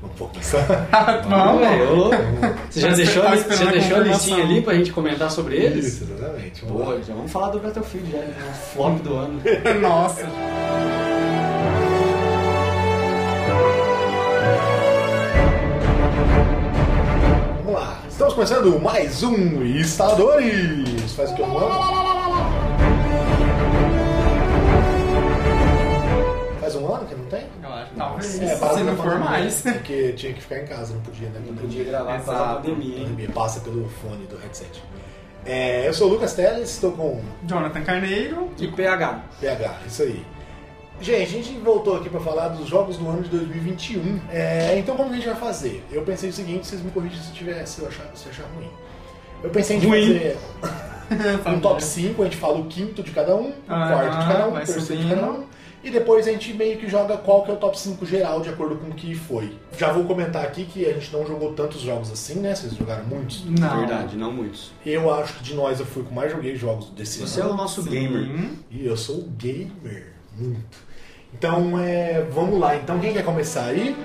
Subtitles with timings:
[0.00, 0.88] Vamos começar.
[1.28, 1.60] Vamos.
[1.60, 2.16] Velho, ô louco.
[2.70, 5.30] Você já Mas deixou, você tá você a deixou a listinha ali pra gente comentar
[5.30, 5.86] sobre eles?
[5.86, 6.64] Isso, exatamente.
[6.64, 6.98] Vamos Pô, lá.
[7.00, 8.34] já vamos falar do Battlefield, já, né?
[8.48, 9.42] o flop do ano.
[9.80, 10.26] Nossa.
[17.64, 17.98] Vamos lá.
[18.08, 21.12] Estamos começando mais um Instaladores.
[21.12, 22.80] Faz o que eu amo.
[26.60, 27.44] Faz um ano que não tem?
[27.96, 28.40] Talvez.
[28.40, 29.62] É, para se não for mais.
[29.62, 31.40] Porque tinha que ficar em casa, não podia, né?
[31.46, 33.04] Não podia gravar por causa da pandemia, hein?
[33.04, 34.82] pandemia passa pelo fone do headset.
[35.44, 38.50] É, eu sou o Lucas Teles, estou com Jonathan Carneiro.
[38.58, 39.20] E PH.
[39.40, 40.24] PH, isso aí.
[41.00, 44.20] Gente, a gente voltou aqui para falar dos jogos do ano de 2021.
[44.30, 45.82] É, então, como a gente vai fazer?
[45.90, 48.44] Eu pensei o seguinte, vocês me corrigem se, tiver, se, eu achar, se eu achar
[48.54, 48.68] ruim.
[49.42, 50.18] Eu pensei em Ruim.
[50.18, 50.36] fazer
[51.56, 54.26] um top 5, a gente fala o quinto de cada um, o Ah, quarto de
[54.26, 55.44] cada um, o terceiro de cada um.
[55.82, 58.50] E depois a gente meio que joga qual que é o top 5 geral, de
[58.50, 59.52] acordo com o que foi.
[59.78, 62.54] Já vou comentar aqui que a gente não jogou tantos jogos assim, né?
[62.54, 63.44] Vocês jogaram muitos.
[63.46, 63.78] Não.
[63.80, 64.72] Verdade, não muitos.
[64.84, 67.54] Eu acho que de nós eu fui com mais joguei jogos desse Você é ano.
[67.54, 67.90] o nosso Sim.
[67.90, 68.28] gamer.
[68.70, 70.90] E eu sou gamer, muito.
[71.32, 72.76] Então, é, vamos lá.
[72.76, 73.96] Então, quem quer começar aí?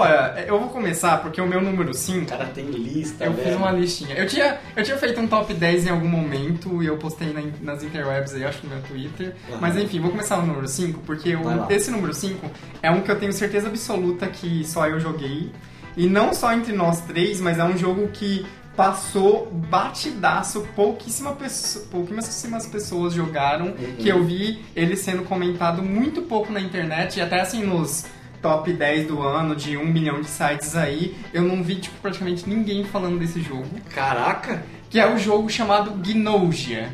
[0.00, 3.46] Olha, eu vou começar porque o meu número 5 O cara tem lista, Eu velho.
[3.48, 4.14] fiz uma listinha.
[4.14, 7.42] Eu tinha, eu tinha feito um top 10 em algum momento e eu postei na-
[7.62, 9.34] nas interwebs aí, acho que no meu Twitter.
[9.50, 9.58] Aham.
[9.60, 11.34] Mas enfim, vou começar no número 5, porque
[11.70, 12.50] esse número 5
[12.82, 15.50] é um que eu tenho certeza absoluta que só eu joguei.
[15.96, 18.44] E não só entre nós três, mas é um jogo que
[18.76, 23.94] passou batidaço, pouquíssima pesso- pouquíssimas pessoas jogaram, Uhum.
[23.98, 28.04] que eu vi ele sendo comentado muito pouco na internet, e até assim nos
[28.44, 32.46] top 10 do ano, de um milhão de sites aí, eu não vi tipo, praticamente
[32.46, 33.64] ninguém falando desse jogo,
[33.94, 34.62] Caraca!
[34.90, 36.90] que é o jogo chamado Gnosia.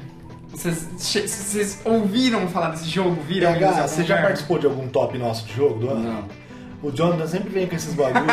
[0.48, 3.20] Vocês, vocês ouviram falar desse jogo?
[3.22, 3.52] Viram?
[3.52, 6.12] PH, você já participou de algum top nosso de jogo do ano?
[6.12, 6.40] Não.
[6.82, 8.26] O Jonathan sempre vem com esses bagulhos.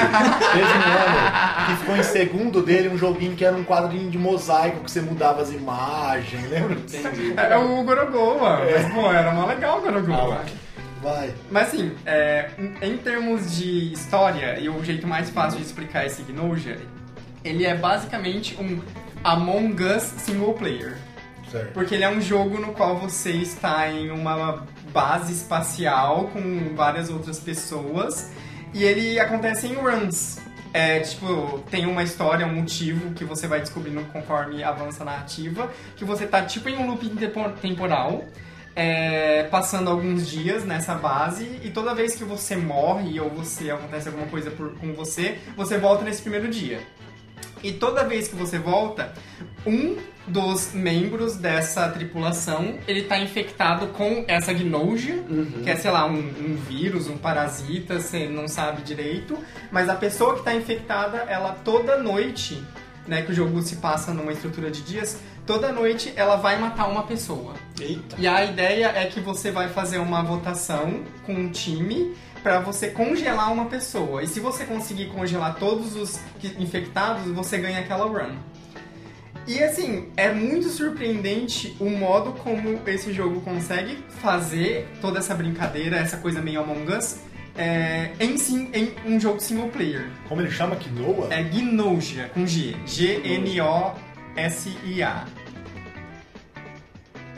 [0.54, 4.17] Teve um ano que ficou em segundo dele um joguinho que era um quadrinho de
[4.17, 6.76] mosaico que você mudava as imagens, lembra?
[6.76, 7.34] Entendi.
[7.36, 10.44] É, é o Gorogoa, mas pô, era mó legal o Gorogoa.
[10.45, 10.67] Ah.
[11.02, 11.34] Vai.
[11.52, 12.50] Mas assim, é,
[12.82, 16.78] em- termos de história, e o jeito mais fácil de explicar esse Gnosia,
[17.44, 18.82] ele é basicamente um
[19.24, 20.98] Among Us single player.
[21.52, 21.72] Certo.
[21.74, 27.10] Porque ele é um jogo no qual você está em uma base espacial com várias
[27.10, 28.32] outras pessoas
[28.74, 30.40] e ele acontece em runs.
[30.74, 35.72] É, tipo, tem uma história, um motivo que você vai descobrindo conforme avança a narrativa,
[35.96, 38.26] que você tá tipo em um loop tempo- temporal,
[38.80, 44.08] é, passando alguns dias nessa base e toda vez que você morre ou você acontece
[44.08, 46.80] alguma coisa por- com você, você volta nesse primeiro dia.
[47.64, 49.14] E toda vez que você volta,
[49.66, 55.61] um dos membros dessa tripulação, ele tá infectado com essa gnosia, Uhum.
[55.64, 59.36] que é, sei lá, um, um vírus, um parasita, você não sabe direito.
[59.71, 62.64] Mas a pessoa que tá infectada, ela toda noite,
[63.08, 65.17] né, que o jogo se passa numa estrutura de dias,
[65.48, 67.56] toda noite ela vai matar uma pessoa.
[67.80, 68.18] Eita.
[68.20, 72.14] E a ideia é que você vai fazer uma votação com um time
[72.44, 74.22] para você congelar uma pessoa.
[74.22, 76.20] E se você conseguir congelar todos os
[76.60, 78.36] infectados, você ganha aquela run.
[79.48, 85.96] E assim, é muito surpreendente o modo como esse jogo consegue fazer toda essa brincadeira,
[85.96, 87.22] essa coisa meio Among Us,
[87.58, 90.10] é, em, sim, em um jogo single player.
[90.28, 91.34] Como ele chama Quinoa?
[91.34, 92.76] É Gnosia, com G.
[92.86, 93.98] G-N-O-S-I-A.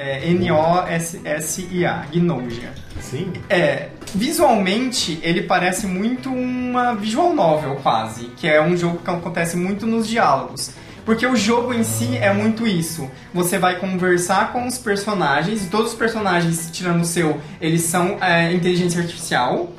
[0.02, 2.72] É N-O-S-S-I-A, Gnosia.
[3.02, 3.34] Sim.
[3.50, 9.58] É, visualmente ele parece muito uma visual novel quase, que é um jogo que acontece
[9.58, 10.72] muito nos diálogos.
[11.04, 13.12] Porque o jogo em si é muito isso.
[13.34, 18.18] Você vai conversar com os personagens, e todos os personagens, tirando o seu, eles são
[18.22, 19.70] é, inteligência artificial.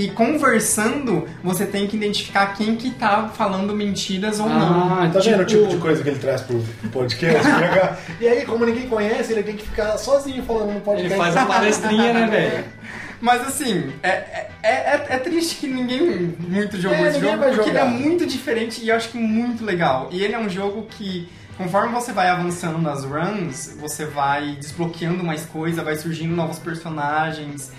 [0.00, 4.94] E conversando, você tem que identificar quem que tá falando mentiras ou não.
[4.94, 7.46] Ah, Tá vendo o tipo tipo de coisa que ele traz pro podcast?
[8.18, 11.12] E aí, como ninguém conhece, ele tem que ficar sozinho falando no podcast.
[11.12, 12.64] Ele faz a palestrinha, né, velho?
[13.20, 17.54] Mas assim, é, é, é, é triste que ninguém muito jogou É, esse jogo, porque
[17.56, 17.68] jogar.
[17.68, 20.08] ele é muito diferente e eu acho que muito legal.
[20.10, 25.22] E ele é um jogo que, conforme você vai avançando nas runs, você vai desbloqueando
[25.22, 27.70] mais coisa, vai surgindo novos personagens,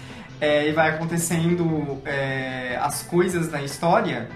[0.41, 4.27] é, e vai acontecendo é, as coisas na história.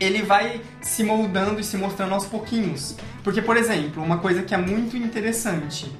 [0.00, 2.96] Ele vai se moldando e se mostrando aos pouquinhos.
[3.22, 5.92] Porque, por exemplo, uma coisa que é muito interessante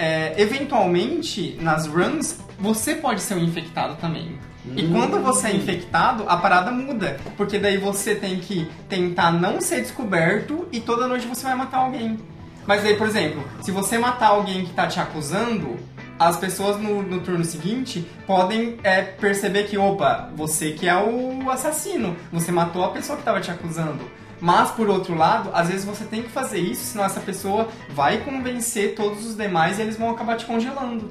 [0.00, 4.38] é, eventualmente, nas runs, você pode ser um infectado também.
[4.76, 7.18] E quando você é infectado, a parada muda.
[7.36, 11.78] Porque daí você tem que tentar não ser descoberto e toda noite você vai matar
[11.78, 12.18] alguém.
[12.66, 15.76] Mas aí, por exemplo, se você matar alguém que tá te acusando,
[16.20, 21.48] as pessoas no, no turno seguinte podem é, perceber que, opa, você que é o
[21.48, 24.04] assassino, você matou a pessoa que estava te acusando.
[24.38, 28.18] Mas, por outro lado, às vezes você tem que fazer isso, senão essa pessoa vai
[28.18, 31.10] convencer todos os demais e eles vão acabar te congelando.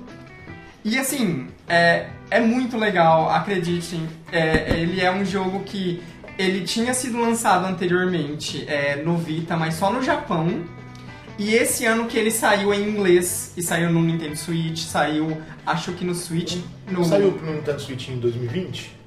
[0.85, 4.07] E assim, é, é muito legal, acreditem.
[4.31, 6.03] É, ele é um jogo que
[6.37, 10.63] ele tinha sido lançado anteriormente é, no Vita, mas só no Japão.
[11.39, 15.93] E esse ano que ele saiu em inglês e saiu no Nintendo Switch, saiu, acho
[15.93, 16.57] que no Switch.
[16.91, 17.05] No...
[17.05, 18.99] Saiu no Nintendo Switch em 2020?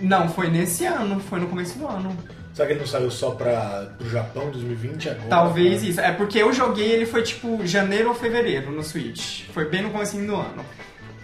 [0.00, 2.16] Não, foi nesse ano, foi no começo do ano.
[2.52, 5.28] Será que ele não saiu só para o Japão 2020 agora?
[5.28, 5.88] Talvez né?
[5.90, 6.00] isso.
[6.00, 9.44] É porque eu joguei, ele foi tipo janeiro ou fevereiro no Switch.
[9.52, 10.64] Foi bem no começo do ano.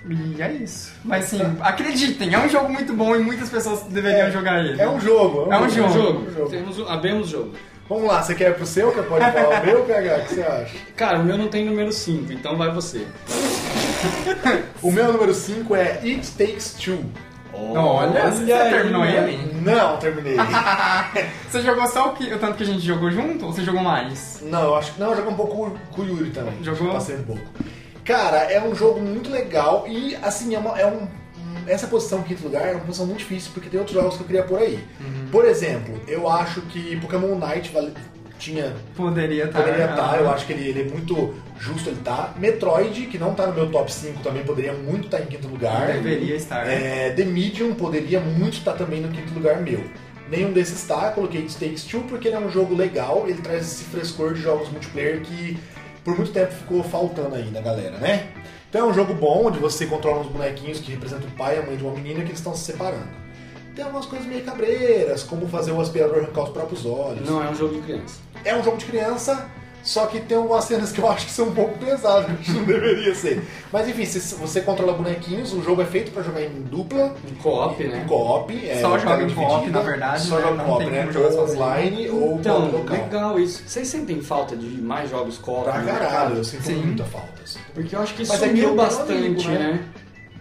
[0.09, 0.93] E é isso.
[1.05, 4.81] Mas assim, acreditem, é um jogo muito bom e muitas pessoas deveriam É, jogar ele.
[4.81, 5.53] É um jogo.
[5.53, 5.93] É um jogo.
[5.93, 6.27] Jogo.
[6.29, 6.51] É um jogo.
[6.51, 7.53] Temos, o- abemos o jogo.
[7.89, 8.91] Vamos lá, você quer ir pro seu?
[8.93, 10.17] Que pode falar o meu, PH?
[10.17, 10.77] O que você acha?
[10.97, 13.07] Cara, o meu não tem número 5, então vai você.
[14.83, 17.05] O meu número 5 é It Takes Two.
[17.53, 19.39] Olha, você aí, terminou ele?
[19.63, 20.37] Não, terminei.
[21.51, 23.81] Você jogou só o, que, o tanto que a gente jogou junto ou você jogou
[23.83, 24.41] mais?
[24.43, 25.01] não, eu acho que.
[25.01, 26.63] Não, eu joguei um pouco com o Yuri também.
[26.63, 26.93] Jogou?
[26.93, 27.41] Passei um pouco.
[28.05, 31.09] Cara, é um jogo muito legal e, assim, é, uma- é um.
[31.67, 34.23] Essa posição em quinto lugar é uma posição muito difícil porque tem outros jogos que
[34.23, 34.79] eu queria por aí.
[35.01, 35.29] Uhum.
[35.31, 37.93] Por exemplo, eu acho que Pokémon Night vale-
[38.39, 39.63] tinha Poderia estar.
[39.63, 42.35] Poderia estar, eu acho que ele, ele é muito justo ele tá.
[42.37, 45.87] Metroid, que não tá no meu top 5, também poderia muito estar em quinto lugar.
[45.87, 46.67] Deveria estar.
[46.67, 49.83] É, The Medium poderia muito estar também no quinto lugar meu.
[50.31, 53.63] Nenhum desses está, coloquei It Takes Two porque ele é um jogo legal, ele traz
[53.63, 55.57] esse frescor de jogos multiplayer que
[56.05, 58.27] por muito tempo ficou faltando aí na galera, né?
[58.69, 61.59] Então é um jogo bom, onde você controla uns bonequinhos que representam o pai e
[61.61, 63.09] a mãe de uma menina que estão se separando.
[63.75, 67.29] Tem algumas coisas meio cabreiras, como fazer o aspirador arrancar os próprios olhos.
[67.29, 68.21] Não é um jogo de criança.
[68.45, 69.49] É um jogo de criança,
[69.87, 72.65] só que tem algumas cenas que eu acho que são um pouco pesadas, que não
[72.65, 73.43] deveria ser.
[73.73, 77.35] Mas enfim, se você controla bonequinhos, o jogo é feito pra jogar em dupla, Um
[77.37, 78.05] co-op, em né?
[78.09, 78.69] co-op.
[78.69, 80.43] É, Só joga em co-op, na verdade, Só né?
[80.43, 81.09] joga Não co-op, né?
[81.13, 82.97] jogar Ou online ou Então, local.
[82.97, 83.63] legal isso.
[83.67, 85.65] Vocês sentem falta de mais jogos co-op?
[85.65, 86.83] Pra caralho, eu sinto Sim.
[86.83, 87.29] muita falta.
[87.45, 87.61] assim.
[87.73, 89.59] Porque eu acho que Mas é que sumiu eu tenho bastante, amigo, né?
[89.59, 89.81] né?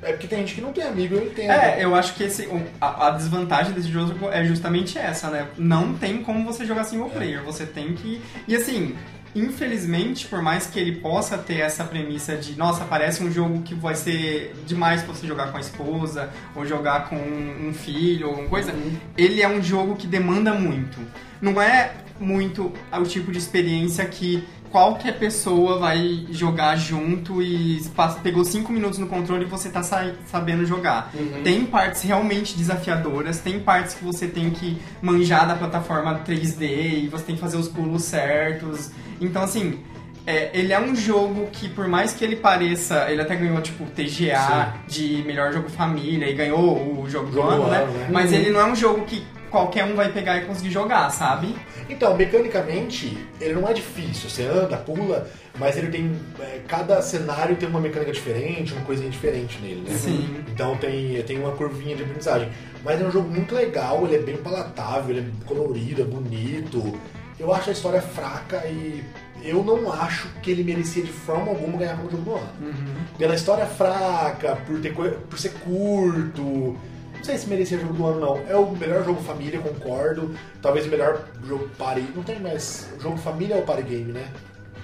[0.01, 1.49] É porque tem gente que não tem amigo, eu entendo.
[1.51, 5.47] É, eu acho que esse, o- a, a desvantagem desse jogo é justamente essa, né?
[5.57, 8.21] Não tem como você jogar single player, você tem que.
[8.47, 8.95] E assim,
[9.35, 13.75] infelizmente, por mais que ele possa ter essa premissa de, nossa, parece um jogo que
[13.75, 18.31] vai ser demais pra você jogar com a esposa, ou jogar com um filho, ou
[18.31, 18.73] alguma coisa,
[19.17, 20.97] ele é um jogo que demanda muito.
[21.41, 24.47] Não é muito o tipo de experiência que
[24.79, 29.81] qualquer pessoa vai jogar junto e passa- pegou 5 minutos no controle e você tá
[29.81, 31.11] sa- sabendo jogar.
[31.13, 31.41] Uhum.
[31.45, 37.07] Tem partes realmente desafiadoras, tem partes que você tem que manjar da plataforma 3D e
[37.07, 38.91] você tem que fazer os pulos certos.
[39.21, 39.79] Então, assim,
[40.27, 43.85] é, ele é um jogo que, por mais que ele pareça, ele até ganhou, tipo,
[43.85, 47.85] TGA de melhor jogo família e ganhou o jogo do ano, né?
[47.85, 48.09] né?
[48.11, 48.37] Mas Uhum.
[48.39, 49.23] ele não é um jogo que
[49.55, 51.55] qualquer um vai pegar e conseguir jogar, sabe?
[51.89, 54.29] Então, mecanicamente, ele não é difícil.
[54.29, 56.11] Você anda, pula, mas ele tem.
[56.41, 59.95] é, cada cenário tem uma mecânica diferente, uma coisinha diferente nele, né?
[59.95, 60.43] Sim.
[60.49, 62.49] Então tem, tem uma curvinha de aprendizagem.
[62.83, 66.99] Mas é um jogo muito legal, ele é bem palatável, ele é colorido, é bonito.
[67.39, 69.01] Eu acho a história fraca e
[69.41, 72.49] eu não acho que ele merecia de forma alguma ganhar como jogo do ano.
[72.61, 72.95] Uhum.
[73.17, 76.77] Pela história fraca, por, ter, por ser curto.
[77.25, 78.37] Não sei se merecia jogo do ano, não.
[78.47, 80.35] É o melhor jogo família, concordo.
[80.61, 82.05] Talvez o melhor jogo party.
[82.15, 82.87] Não tem mais.
[83.01, 84.27] Jogo família é o party game, né?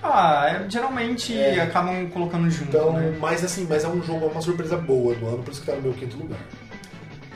[0.01, 1.61] Ah, é- geralmente É.
[1.61, 3.15] acabam colocando junto, Então, né?
[3.21, 5.67] mas assim, mas é um jogo, é uma surpresa boa do ano, por isso que
[5.67, 6.39] tá no meu quinto lugar.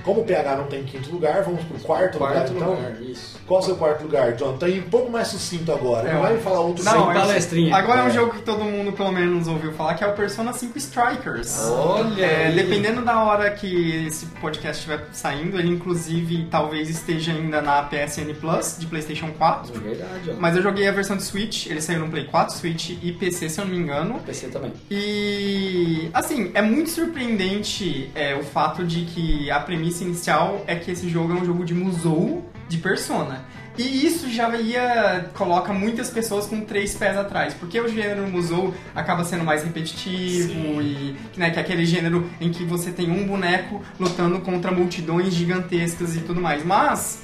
[0.06, 2.76] Como o PH não tem quinto lugar, vamos pro quarto, Quarto lugar, então.
[2.76, 3.36] lugar, isso.
[3.48, 4.56] Qual é o seu quarto lugar, John?
[4.58, 6.08] Tá um pouco mais sucinto agora.
[6.10, 7.76] É, não vai me falar outro Não, Sem eu- palestrinha.
[7.76, 8.12] Agora é um É.
[8.12, 11.60] jogo que todo mundo pelo menos ouviu falar, que é o Persona 5 Strikers.
[11.70, 17.62] Olha É, dependendo da hora que esse podcast estiver saindo, ele inclusive talvez esteja ainda
[17.62, 19.76] na PSN Plus de PlayStation 4.
[19.76, 20.34] É verdade, ó.
[20.40, 23.50] Mas eu joguei a versão de Switch, ele saiu no Play 4, Switch e PC,
[23.50, 24.20] se eu não me engano.
[24.26, 24.72] PC também.
[24.90, 30.92] E assim, é muito surpreendente é, o fato de que a premissa inicial é que
[30.92, 33.46] esse jogo é um jogo de Musou de Persona.
[33.78, 38.74] E isso já ia coloca muitas pessoas com três pés atrás, porque o gênero Musou
[38.96, 40.82] acaba sendo mais repetitivo Sim.
[40.82, 45.34] e né, que é aquele gênero em que você tem um boneco lutando contra multidões
[45.34, 46.64] gigantescas e tudo mais.
[46.64, 47.24] Mas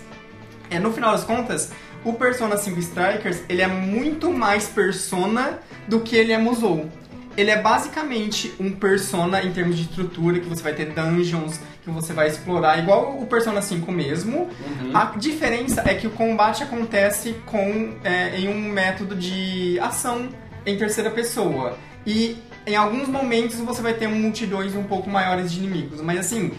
[0.70, 1.72] é, no final das contas,
[2.04, 6.90] o Persona 5 Strikers, ele é muito mais Persona do que ele é Musou.
[7.38, 11.90] Ele é basicamente um Persona em termos de estrutura, que você vai ter dungeons, que
[11.90, 14.38] você vai explorar, igual o Persona 5 mesmo.
[14.40, 14.92] Uhum.
[14.96, 20.30] A diferença é que o combate acontece com, é, em um método de ação
[20.66, 21.78] em terceira pessoa.
[22.06, 26.20] E Em alguns momentos você vai ter um multidões um pouco maiores de inimigos, mas
[26.20, 26.52] assim,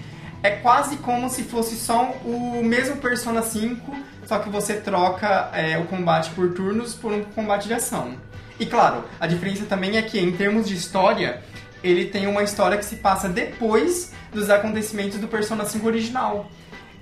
[0.42, 3.94] é quase como se fosse só o mesmo Persona 5,
[4.26, 8.14] só que você troca é, o combate por turnos por um combate de ação.
[8.62, 11.42] E claro, a diferença também é que em termos de história,
[11.82, 16.48] ele tem uma história que se passa depois dos acontecimentos do Persona 5 original.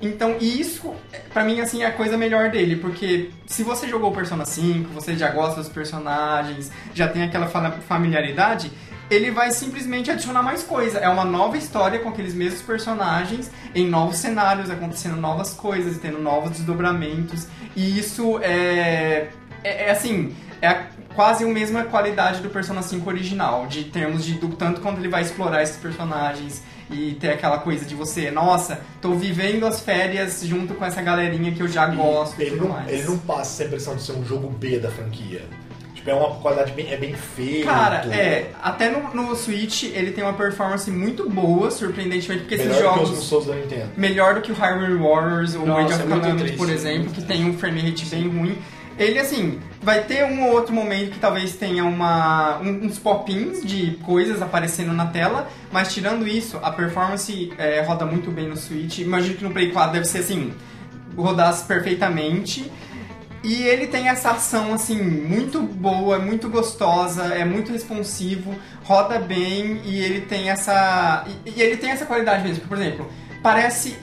[0.00, 0.94] Então, isso,
[1.34, 5.14] pra mim, assim, é a coisa melhor dele, porque se você jogou Persona 5, você
[5.14, 8.72] já gosta dos personagens, já tem aquela fa- familiaridade,
[9.10, 10.98] ele vai simplesmente adicionar mais coisa.
[10.98, 16.18] É uma nova história com aqueles mesmos personagens, em novos cenários, acontecendo novas coisas, tendo
[16.18, 17.46] novos desdobramentos.
[17.76, 19.28] E isso é,
[19.62, 20.86] é, é assim, é a-
[21.20, 25.08] quase a mesma qualidade do Persona 5 original, de termos de do tanto quanto ele
[25.10, 30.42] vai explorar esses personagens e ter aquela coisa de você, nossa, tô vivendo as férias
[30.42, 32.90] junto com essa galerinha que eu já gosto e, ele tudo não, mais.
[32.90, 35.42] ele não passa essa impressão de ser um jogo B da franquia.
[35.94, 37.66] Tipo, é uma qualidade bem, é bem feito.
[37.66, 42.66] Cara, é, até no, no Switch ele tem uma performance muito boa, surpreendentemente, porque esses
[42.66, 43.24] Melhor que os jogos.
[43.24, 43.90] Souls da Nintendo.
[43.94, 47.20] melhor do que o Hyrule Warriors ou Nossa, Age of é Calamity, por exemplo, que
[47.20, 48.58] tem um frame rate bem ruim.
[49.00, 53.64] Ele, assim, vai ter um ou outro momento que talvez tenha uma, um- uns pop-ins
[53.64, 58.56] de coisas aparecendo na tela, mas tirando isso, a performance é, roda muito bem no
[58.58, 58.98] Switch.
[58.98, 60.52] Imagino que no Play 4 deve ser, assim,
[61.16, 62.70] rodasse perfeitamente.
[63.42, 68.54] E ele tem essa ação, assim, muito boa, muito gostosa, é muito responsivo,
[68.84, 71.24] roda bem e ele tem essa.
[71.46, 72.66] E, e ele tem essa qualidade mesmo.
[72.68, 73.10] Por exemplo,
[73.42, 73.96] parece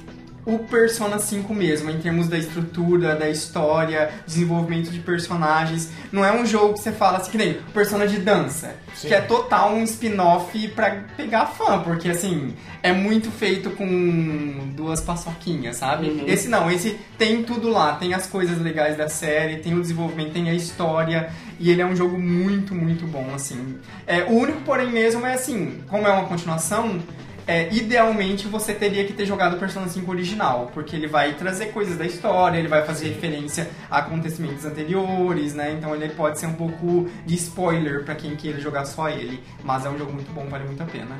[0.47, 5.91] o Persona 5 mesmo, em termos da estrutura, da história, desenvolvimento de personagens.
[6.09, 9.09] Não é um jogo que você fala assim, que nem Persona de dança, Sim.
[9.09, 15.01] que é total um spin-off pra pegar fã, porque assim, é muito feito com duas
[15.01, 16.07] paçoquinhas, sabe?
[16.07, 16.23] Uhum.
[16.25, 20.31] Esse não, esse tem tudo lá, tem as coisas legais da série, tem o desenvolvimento,
[20.31, 23.77] tem a história, e ele é um jogo muito, muito bom, assim.
[24.05, 27.01] É, o único porém mesmo é assim, como é uma continuação,
[27.47, 31.67] é, idealmente você teria que ter jogado o Persona 5 original, porque ele vai trazer
[31.67, 35.71] coisas da história, ele vai fazer referência a acontecimentos anteriores, né?
[35.71, 39.85] Então ele pode ser um pouco de spoiler pra quem queira jogar só ele, mas
[39.85, 41.15] é um jogo muito bom, vale muito a pena.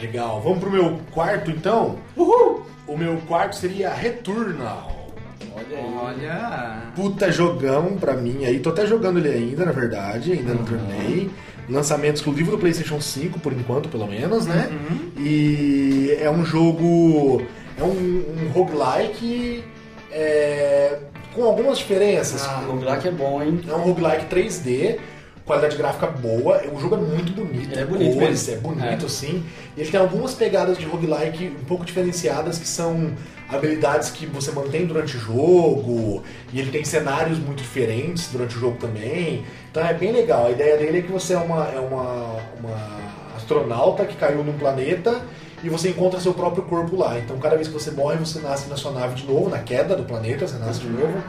[0.00, 0.40] Legal.
[0.40, 1.98] Vamos pro meu quarto, então?
[2.16, 2.66] Uhul!
[2.86, 5.10] O meu quarto seria Returnal.
[5.54, 5.94] Olha aí.
[6.02, 8.60] Olha, Puta jogão pra mim aí.
[8.60, 10.32] Tô até jogando ele ainda, na verdade.
[10.32, 11.30] Ainda não terminei.
[11.68, 14.68] Lançamento exclusivo do PlayStation 5, por enquanto, pelo menos, né?
[15.18, 17.42] E é um jogo.
[17.78, 19.64] É um, um roguelike
[20.12, 20.98] é,
[21.34, 22.44] com algumas diferenças.
[22.46, 23.60] Ah, o roguelike é bom, hein?
[23.68, 24.98] É um roguelike 3D,
[25.44, 26.62] qualidade gráfica boa.
[26.72, 27.72] O jogo é muito bonito.
[27.72, 28.52] Ele é bonito cores, mesmo.
[28.52, 29.08] É bonito, É.
[29.08, 29.44] sim.
[29.76, 33.12] E ele tem algumas pegadas de roguelike um pouco diferenciadas, que são
[33.48, 36.22] habilidades que você mantém durante o jogo.
[36.52, 39.44] E ele tem cenários muito diferentes durante o jogo também.
[39.70, 40.46] Então é bem legal.
[40.46, 43.00] A ideia dele é que você é uma, é uma, uma
[43.36, 45.20] astronauta que caiu num planeta
[45.62, 47.18] e você encontra seu próprio corpo lá.
[47.18, 49.94] Então cada vez que você morre, você nasce na sua nave de novo, na queda
[49.96, 51.22] do planeta, você nasce de novo.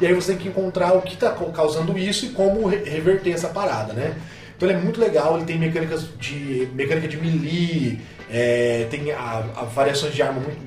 [0.00, 3.32] E aí você tem que encontrar o que está causando isso e como re- reverter
[3.32, 4.14] essa parada, né?
[4.56, 9.44] Então ele é muito legal, ele tem mecânicas de mecânica de melee, é, tem a,
[9.56, 10.58] a variações de arma muito,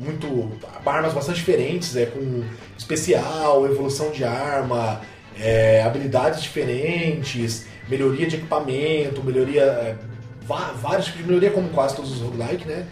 [0.00, 0.50] muito
[0.84, 2.42] armas bastante diferentes, é com
[2.76, 5.00] especial, evolução de arma,
[5.38, 9.96] é, habilidades diferentes, melhoria de equipamento, melhoria é,
[10.80, 12.86] vários tipos de melhoria como quase todos os roguelike, né?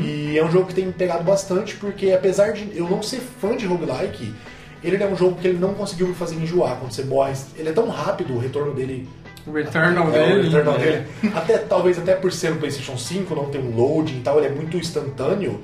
[0.00, 3.20] E é um jogo que tem me pegado bastante porque apesar de eu não ser
[3.20, 4.34] fã de roguelike,
[4.82, 7.34] ele é um jogo que ele não conseguiu me fazer enjoar quando você morre.
[7.56, 9.08] Ele é tão rápido, o retorno dele
[9.46, 10.42] o Returnal é, o dele.
[10.42, 10.78] Returnal é.
[10.78, 11.06] dele.
[11.34, 14.46] Até, talvez até por ser um PlayStation 5, não tem um loading e tal, ele
[14.46, 15.60] é muito instantâneo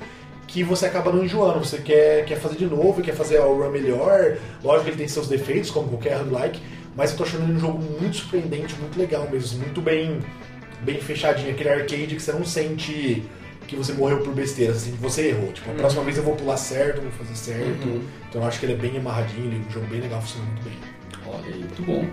[0.50, 1.61] que você acaba não enjoando.
[1.61, 4.37] Você quer, quer fazer de novo, quer fazer a run melhor.
[4.62, 6.61] Lógico que ele tem seus defeitos, como qualquer roguelike,
[6.97, 10.21] mas eu tô achando ele um jogo muito surpreendente, muito legal mesmo, muito bem,
[10.83, 11.50] bem fechadinho.
[11.50, 13.23] Aquele arcade que você não sente
[13.69, 15.52] que você morreu por besteira, assim, que você errou.
[15.52, 17.87] Tipo, a próxima vez eu vou pular certo, vou fazer certo.
[17.87, 18.02] Uhum.
[18.28, 20.47] Então eu acho que ele é bem amarradinho, ele é um jogo bem legal, funciona
[20.47, 20.76] muito bem.
[21.25, 22.04] Olha aí, muito bom.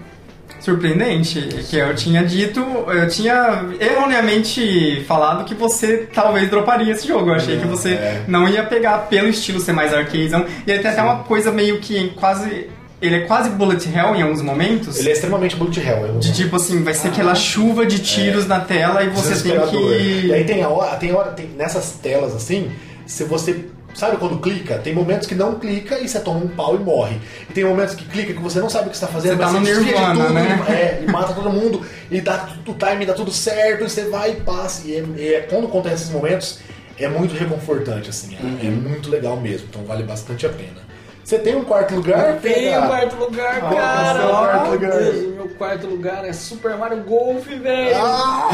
[0.59, 1.39] Surpreendente,
[1.69, 7.29] que eu tinha dito, eu tinha erroneamente falado que você talvez droparia esse jogo.
[7.29, 8.23] Eu achei que você é.
[8.27, 10.45] não ia pegar pelo estilo ser mais arcadezão.
[10.65, 12.67] E ele tem até uma coisa meio que quase.
[12.99, 14.99] Ele é quase bullet hell em alguns momentos.
[14.99, 16.17] Ele é extremamente bullet hell.
[16.19, 19.93] De tipo assim, vai ser aquela chuva de tiros na tela e você tem Desesperador.
[19.93, 20.51] E aí que.
[20.51, 22.71] tem a hora, tem hora, tem nessas telas assim,
[23.05, 23.65] se você
[23.97, 27.19] sabe quando clica, tem momentos que não clica e você toma um pau e morre.
[27.49, 29.51] E tem momentos que clica que você não sabe o que está fazendo, Você tá
[29.51, 30.65] mas no você Nirvana, tudo, né?
[30.69, 34.03] e- É, e mata todo mundo e dá o time dá tudo certo, e você
[34.09, 34.87] vai e passa.
[34.87, 36.59] E é, é- quando acontece esses momentos
[36.99, 40.85] é muito reconfortante assim, é, é muito legal mesmo, então vale bastante a pena.
[41.27, 42.35] Você tem um quarto lugar?
[42.35, 44.19] Eu tenho um quarto lugar, é o cara.
[44.21, 44.91] seu quarto Meu lugar?
[44.91, 47.97] Deus, o meu quarto lugar é Super Mario Golf, velho.
[47.97, 48.47] Ah,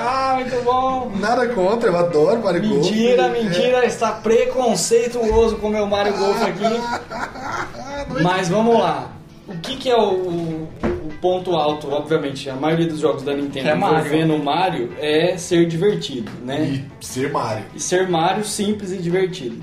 [0.00, 1.12] Ah, muito bom.
[1.20, 2.86] nada contra, eu adoro Mario Golf.
[2.86, 6.80] Mentira, mentira, está preconceituoso com o meu Mario Golf aqui.
[8.24, 9.12] Mas vamos lá.
[9.46, 13.34] O que, que é o, o- o ponto alto, obviamente, a maioria dos jogos da
[13.34, 13.98] Nintendo Que é Mario.
[13.98, 16.86] envolvendo o Mario é ser divertido, né?
[17.00, 17.64] E ser Mario.
[17.74, 19.62] E ser Mario simples e divertido.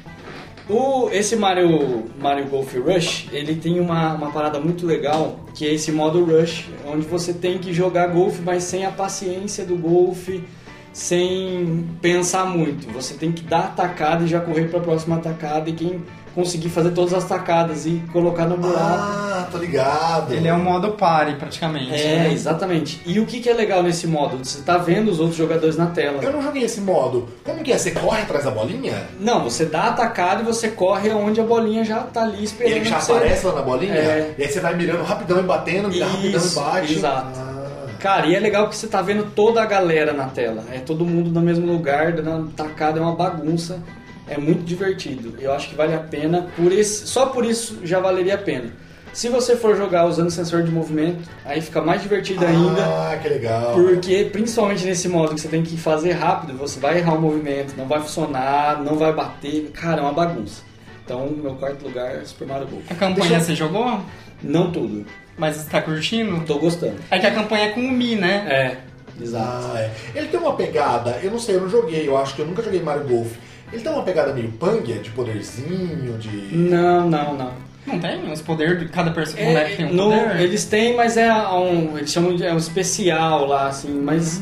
[0.68, 5.74] O, esse Mario, Mario Golf Rush, ele tem uma, uma parada muito legal, que é
[5.74, 10.44] esse modo Rush, onde você tem que jogar golfe, mas sem a paciência do golfe,
[10.92, 12.92] sem pensar muito.
[12.94, 16.04] Você tem que dar a tacada e já correr para a próxima tacada, e quem
[16.34, 18.80] conseguir fazer todas as tacadas e colocar no buraco.
[18.82, 20.34] Ah, tô ligado.
[20.34, 21.94] Ele é um modo party, praticamente.
[21.94, 22.34] É, né?
[22.34, 23.02] exatamente.
[23.06, 24.38] E o que, que é legal nesse modo?
[24.44, 26.24] Você tá vendo os outros jogadores na tela.
[26.24, 27.30] Eu não joguei esse modo.
[27.44, 27.78] Como que é?
[27.78, 29.04] Você corre atrás da bolinha?
[29.20, 32.76] Não, você dá a tacada e você corre aonde a bolinha já tá ali esperando.
[32.76, 33.12] Ele já você.
[33.12, 33.94] aparece lá na bolinha?
[33.94, 34.36] É.
[34.38, 36.94] E aí você vai mirando rapidão e batendo, mira rapidão e Isso, bate.
[36.94, 37.40] exato.
[37.40, 37.56] Ah.
[38.00, 40.64] Cara, e é legal que você tá vendo toda a galera na tela.
[40.72, 43.82] É todo mundo no mesmo lugar, dando tacada, é uma bagunça.
[44.28, 45.36] É muito divertido.
[45.40, 46.48] Eu acho que vale a pena.
[46.56, 48.72] Por esse, só por isso já valeria a pena.
[49.16, 52.84] Se você for jogar usando sensor de movimento, aí fica mais divertido ainda.
[52.84, 53.74] Ah, que legal.
[53.74, 57.76] Porque, principalmente nesse modo que você tem que fazer rápido, você vai errar o movimento,
[57.78, 59.72] não vai funcionar, não vai bater.
[59.72, 60.64] Cara, é uma bagunça.
[61.06, 62.84] Então, meu quarto lugar é Super Mario Golf.
[62.92, 64.02] A campanha Deixa você jogou?
[64.44, 65.06] Não tudo.
[65.38, 66.44] Mas você tá curtindo?
[66.46, 66.98] Tô gostando.
[67.10, 68.46] É que a campanha é com o Mi, né?
[68.50, 69.68] É, exato.
[69.74, 69.92] Ah, é.
[70.14, 72.62] Ele tem uma pegada, eu não sei, eu não joguei, eu acho que eu nunca
[72.62, 73.32] joguei Mario Golf.
[73.72, 76.54] Ele tem uma pegada meio pangia, de poderzinho, de.
[76.54, 77.65] Não, não, não.
[77.86, 78.32] Não tem?
[78.32, 80.40] Os poderes de cada person- É, boneco tem um no- poder?
[80.42, 81.98] eles têm, mas é um.
[81.98, 84.42] Eles chamam de é um especial lá, assim, mas.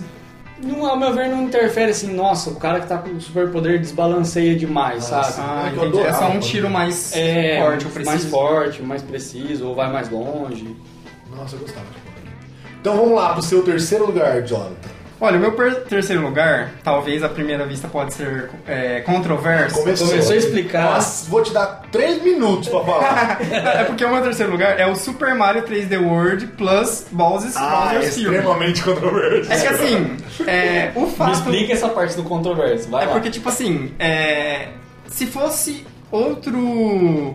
[0.62, 4.56] Não, ao meu ver, não interfere assim, nossa, o cara que tá com superpoder desbalanceia
[4.56, 5.34] demais, Ah, sabe?
[5.34, 5.42] sim.
[5.44, 5.72] Ah,
[6.04, 6.08] É.
[6.08, 8.30] É só um tiro mais É, forte, mais preciso.
[8.30, 10.74] forte, mais preciso, ou vai mais longe.
[11.36, 12.04] Nossa, eu gostava de.
[12.80, 14.90] Então vamos lá pro seu terceiro lugar, Jonathan.
[15.24, 15.54] Olha, o meu
[15.86, 19.80] terceiro lugar, talvez à primeira vista pode ser é, controverso.
[19.80, 20.96] Começou a explicar.
[20.96, 23.38] Nossa, vou te dar três minutos pra falar.
[23.80, 27.92] é porque o meu terceiro lugar é o Super Mario 3D World plus Bowser's, ah,
[27.94, 28.06] é Fury.
[28.26, 29.50] extremamente controverso.
[29.50, 31.32] É que assim, é, o Me fato...
[31.32, 33.14] explica essa parte do controverso, vai É lá.
[33.14, 34.68] porque, tipo assim, é,
[35.08, 37.34] se fosse outro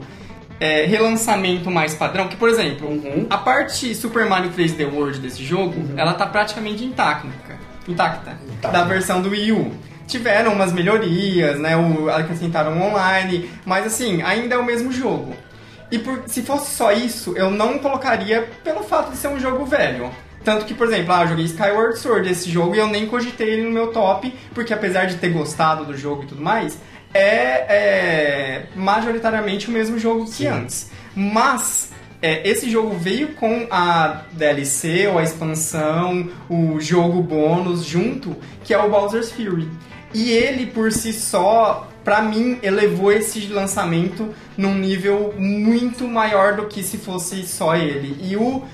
[0.60, 3.26] é, relançamento mais padrão, que, por exemplo, Uhum.
[3.30, 7.28] a parte Super Mario 3D World desse jogo, ela tá praticamente intacta,
[7.88, 8.68] intacta, Intacta.
[8.78, 9.72] da versão do Wii U.
[10.06, 15.34] Tiveram umas melhorias, né, o, acrescentaram online, mas assim, ainda é o mesmo jogo.
[15.90, 19.64] E por- se fosse só isso, eu não colocaria pelo fato de ser um jogo
[19.66, 20.10] velho.
[20.44, 23.48] Tanto que, por exemplo, ah, eu joguei Skyward Sword esse jogo e eu nem cogitei
[23.50, 26.78] ele no meu top, porque apesar de ter gostado do jogo e tudo mais,
[27.12, 27.20] é,
[27.68, 30.90] é majoritariamente o mesmo jogo que antes.
[31.14, 38.36] Mas é, esse jogo veio com a DLC ou a expansão, o jogo bônus junto,
[38.64, 39.68] que é o Bowser's Fury.
[40.12, 46.66] E ele por si só, pra mim, elevou esse lançamento num nível muito maior do
[46.66, 48.16] que se fosse só ele.
[48.20, 48.64] E o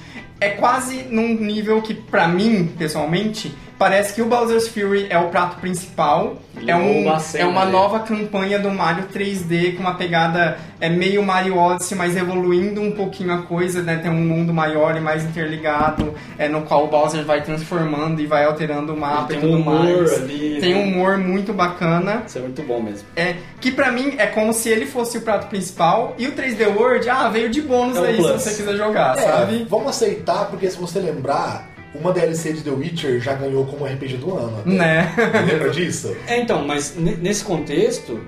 [0.40, 5.28] é quase num nível que pra mim, pessoalmente, parece que o Bowser's Fury é o
[5.28, 6.36] prato principal.
[6.56, 7.72] Ele É, um, cena, é uma né?
[7.72, 12.92] nova campanha do Mario 3D com uma pegada é meio Mario Odyssey, mas evoluindo um
[12.92, 13.96] pouquinho a coisa, né?
[13.96, 18.26] Tem um mundo maior e mais interligado, é, no qual o Bowser vai transformando e
[18.26, 20.12] vai alterando o mapa Tem e tudo um humor mais.
[20.14, 20.80] ali, Tem né?
[20.80, 22.22] um humor muito bacana.
[22.26, 23.06] Isso é muito bom mesmo.
[23.14, 26.74] É, que pra mim é como se ele fosse o prato principal e o 3D
[26.74, 28.40] World, ah, veio de bônus É o aí plus.
[28.40, 29.66] se você quiser jogar, É, sabe?
[29.68, 34.16] Vamos aceitar, porque se você lembrar, uma DLC de The Witcher já ganhou como RPG
[34.16, 34.59] do ano.
[34.61, 34.70] até.
[34.70, 35.14] Né?
[35.46, 36.14] Lembra disso?
[36.26, 38.20] É, então, mas ne- nesse contexto,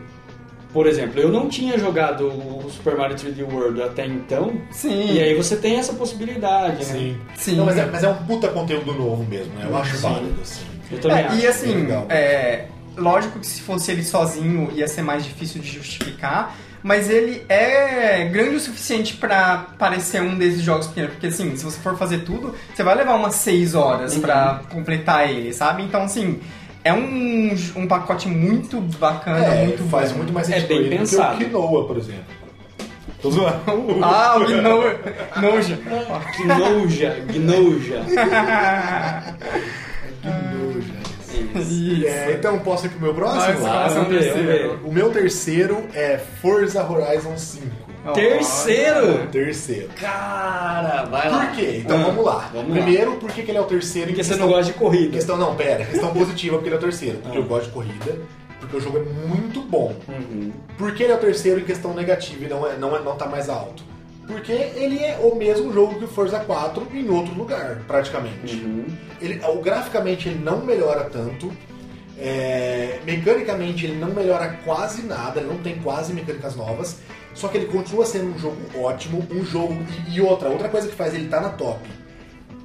[0.72, 5.12] por exemplo, eu não tinha jogado o Super Mario 3D World até então, Sim.
[5.14, 7.16] e aí você tem essa possibilidade, né?
[7.35, 7.57] Sim.
[7.57, 9.66] Não, mas, é, mas é um puta conteúdo novo mesmo, né?
[9.68, 10.02] Eu acho Sim.
[10.02, 10.64] válido, assim.
[10.92, 11.37] Eu também É, acho.
[11.40, 12.64] e assim, é,
[12.96, 16.55] lógico que se fosse ele sozinho ia ser mais difícil de justificar,
[16.87, 21.64] mas ele é grande o suficiente pra parecer um desses jogos pequenos, porque assim, se
[21.64, 24.20] você for fazer tudo, você vai levar umas 6 horas Uhum.
[24.20, 25.83] pra completar ele, sabe?
[25.83, 26.38] Então assim,
[26.85, 30.18] é um, um pacote muito bacana, É, muito faz bom.
[30.18, 31.35] muito mais É sentido bem ele do que pensado.
[31.35, 32.37] o Quinoa, por exemplo.
[33.20, 33.57] Tô zoando.
[34.05, 35.01] Ah, o Gnoja.
[35.37, 35.79] Gnoja.
[36.44, 38.03] Gnoja, Gnoja.
[41.60, 42.06] Isso.
[42.06, 43.58] É, então posso ir pro meu próximo?
[43.60, 44.78] Vai, Lá, vamos ver.
[44.84, 47.66] O meu terceiro é Forza Horizon 5.
[48.14, 49.26] Terceiro?
[49.32, 49.88] Terceiro.
[50.00, 51.46] Cara, vai lá.
[51.46, 51.82] Por quê?
[51.84, 52.50] Então Ah, vamos lá.
[52.52, 52.82] vamos lá.
[52.82, 54.10] Primeiro, por que que ele é o terceiro?
[54.10, 55.12] em Porque você questão- não gosta de corrida.
[55.12, 57.18] Questão não, pera, questão positiva porque ele é o terceiro.
[57.18, 57.40] Porque Ah.
[57.40, 58.16] eu gosto de corrida.
[58.60, 59.94] Porque o jogo é muito bom.
[60.08, 60.50] Uhum.
[60.78, 63.14] Por que ele é o terceiro em questão negativa e não, é, não, é, não
[63.16, 63.82] tá mais alto?
[64.26, 68.56] Porque ele é o mesmo jogo que o Forza 4 em outro lugar, praticamente.
[68.56, 68.86] Uhum.
[69.20, 71.52] Ele, o, graficamente ele não melhora tanto.
[72.18, 76.98] é, mecanicamente ele não melhora quase nada, ele não tem quase mecânicas novas.
[77.34, 79.76] Só que ele continua sendo um jogo ótimo, um jogo.
[80.08, 81.80] E, e outra, outra coisa que faz ele estar na top.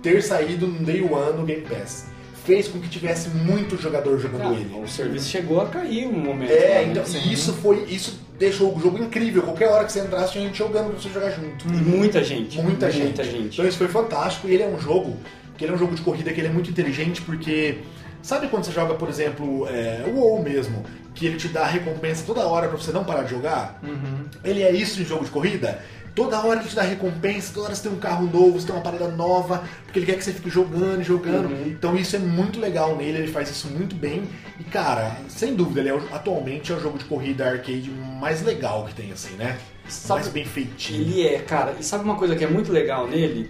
[0.01, 2.10] Ter saído no Day One no Game Pass.
[2.45, 4.73] Fez com que tivesse muito jogador jogando Ah, ele.
[4.83, 6.51] o serviço chegou a cair um momento.
[6.51, 6.87] É, né?
[6.91, 7.19] então, Sim.
[7.29, 7.83] e isso foi.
[7.87, 9.43] Isso deixou o jogo incrível.
[9.43, 11.67] Qualquer hora que você entrasse, tinha gente jogando pra você jogar junto.
[11.69, 12.59] Muita gente.
[12.59, 13.03] Muita, gente.
[13.03, 13.53] Muita gente.
[13.53, 14.47] Então isso foi fantástico.
[14.47, 15.17] E ele é um jogo.
[15.55, 17.79] Que ele é um jogo de corrida que ele é muito inteligente porque.
[18.23, 20.83] Sabe quando você joga, por exemplo, é, o WoW mesmo,
[21.15, 23.79] que ele te dá recompensa toda hora pra você não parar de jogar?
[23.83, 24.25] Uhum.
[24.43, 25.79] Ele é isso em jogo de corrida?
[26.13, 28.75] Toda hora ele te dá recompensa, toda hora você tem um carro novo, você tem
[28.75, 31.49] uma parada nova, porque ele quer que você fique jogando e jogando.
[31.49, 31.67] Uhum.
[31.67, 34.23] Então isso é muito legal nele, ele faz isso muito bem.
[34.59, 38.85] E cara, sem dúvida, ele é, atualmente é o jogo de corrida arcade mais legal
[38.85, 39.57] que tem, assim, né?
[39.87, 41.01] Sabe- mais bem feitinho.
[41.01, 41.75] Ele é, cara.
[41.79, 43.49] E sabe uma coisa que é muito legal nele?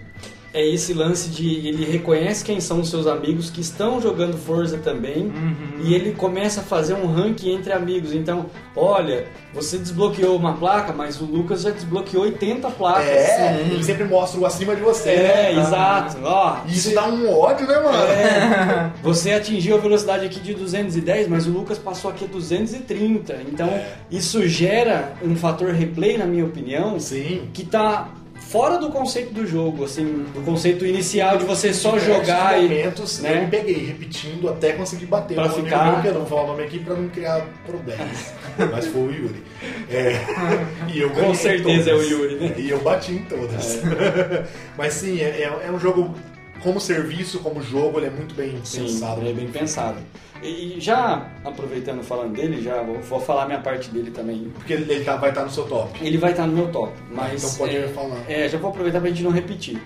[0.53, 4.77] É esse lance de ele reconhece quem são os seus amigos que estão jogando Forza
[4.77, 5.55] também Uhum.
[5.83, 8.13] e ele começa a fazer um ranking entre amigos.
[8.13, 13.07] Então, olha, você desbloqueou uma placa, mas o Lucas já desbloqueou 80 placas.
[13.07, 15.09] É, ele sempre mostra o acima de você.
[15.11, 15.61] É, né?
[15.61, 16.17] exato.
[16.21, 17.97] Ó, E Isso dá um ódio, né, mano?
[17.97, 23.39] É, você atingiu a velocidade aqui de 210, mas o Lucas passou aqui a 230.
[23.49, 23.93] Então, É.
[24.11, 27.43] isso gera um fator replay, na minha opinião, Sim.
[27.53, 28.09] que tá
[28.51, 32.63] fora do conceito do jogo, assim, do conceito inicial de você só jogar e.
[32.63, 33.37] momentos né?
[33.37, 36.43] eu me peguei repetindo até conseguir bater Pra ficar- meu, que eu não vou falar
[36.43, 38.33] o nome aqui pra não criar problemas.
[38.71, 39.43] Mas foi o Yuri.
[39.89, 40.15] É,
[40.93, 42.11] e eu Com certeza é o todas.
[42.11, 42.55] Yuri, né?
[42.57, 43.79] E eu bati em todas.
[44.77, 46.13] Mas sim, é, é- é um jogo
[46.63, 49.21] como serviço, como jogo, ele é muito bem Sim, pensado.
[49.21, 49.97] ele é bem pensado.
[50.43, 54.51] E já aproveitando falando dele, já vou, vou falar minha parte dele também.
[54.55, 55.99] Porque ele, ele tá- vai estar no seu top.
[56.03, 58.17] Ele vai estar no meu top, mas Então pode é, falar.
[58.27, 59.79] É, já vou aproveitar pra gente não repetir.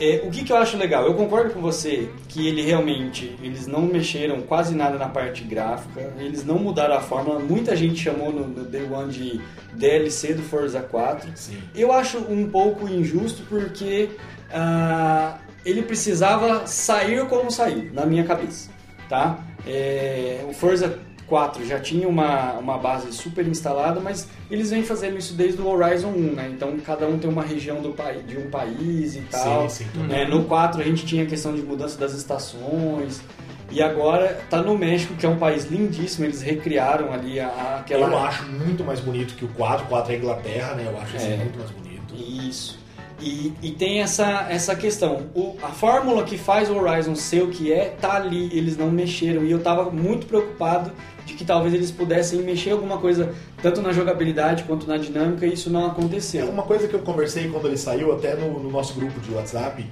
[0.00, 1.04] É, o que, que eu acho legal?
[1.04, 6.12] Eu concordo com você que ele realmente, eles não mexeram quase nada na parte gráfica,
[6.18, 9.40] eles não mudaram a fórmula, muita gente chamou no, no Day One de
[9.74, 11.30] DLC do Forza 4.
[11.36, 11.58] Sim.
[11.76, 14.10] Eu acho um pouco injusto porque
[14.52, 18.70] ah, ele precisava sair como saiu, na minha cabeça,
[19.08, 19.38] tá?
[19.66, 25.16] É, o Forza 4 já tinha uma, uma base super instalada, mas eles vêm fazendo
[25.16, 26.50] isso desde o Horizon 1, né?
[26.54, 29.68] Então cada um tem uma região do pai, de um país e tal.
[29.70, 30.12] Sim, sim.
[30.12, 33.22] É, no 4 a gente tinha a questão de mudança das estações.
[33.70, 38.06] E agora tá no México, que é um país lindíssimo, eles recriaram ali a, aquela.
[38.06, 39.86] Eu acho muito mais bonito que o 4.
[39.86, 40.84] O 4 é a Inglaterra, né?
[40.86, 41.36] Eu acho esse É.
[41.38, 42.14] muito mais bonito.
[42.14, 42.78] Isso.
[43.20, 45.26] E, e tem essa, essa questão.
[45.34, 48.50] O- a fórmula que faz o Horizon ser o que é, tá ali.
[48.56, 49.44] Eles não mexeram.
[49.44, 50.90] E eu tava muito preocupado
[51.24, 55.54] de que talvez eles pudessem mexer alguma coisa, tanto na jogabilidade quanto na dinâmica, e
[55.54, 56.46] isso não É aconteceu.
[56.50, 59.86] uma coisa que eu conversei quando ele saiu, até no, no nosso grupo de WhatsApp,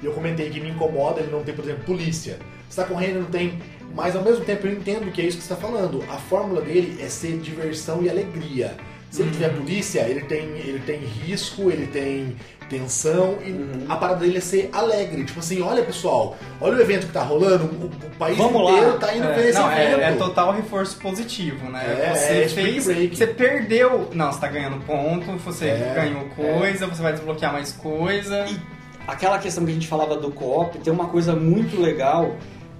[0.00, 2.38] eu comentei que me incomoda ele não ter, por exemplo, polícia.
[2.68, 3.58] Você tá correndo, não tem.
[3.96, 6.04] Mas ao mesmo tempo eu entendo que é isso que você está falando.
[6.08, 8.76] A fórmula dele é ser diversão e alegria.
[9.10, 12.36] Se ele tiver polícia, ele tem, ele tem risco, ele tem
[12.68, 13.86] tensão, e Uhum.
[13.88, 15.24] a parada dele é ser alegre.
[15.24, 18.72] Tipo assim, olha pessoal, olha o evento que tá rolando, o, o país Vamos lá.
[18.72, 20.00] inteiro tá indo É, esse não, evento.
[20.00, 21.84] é, é total reforço positivo, né?
[21.86, 22.84] É, você é spring fez.
[22.86, 23.16] break.
[23.16, 24.10] Você perdeu.
[24.12, 28.44] Não, você tá ganhando ponto, você É, ganhou coisa, você vai desbloquear mais coisa.
[28.48, 28.58] E
[29.06, 32.34] aquela questão que a gente falava do co-op, tem uma coisa muito legal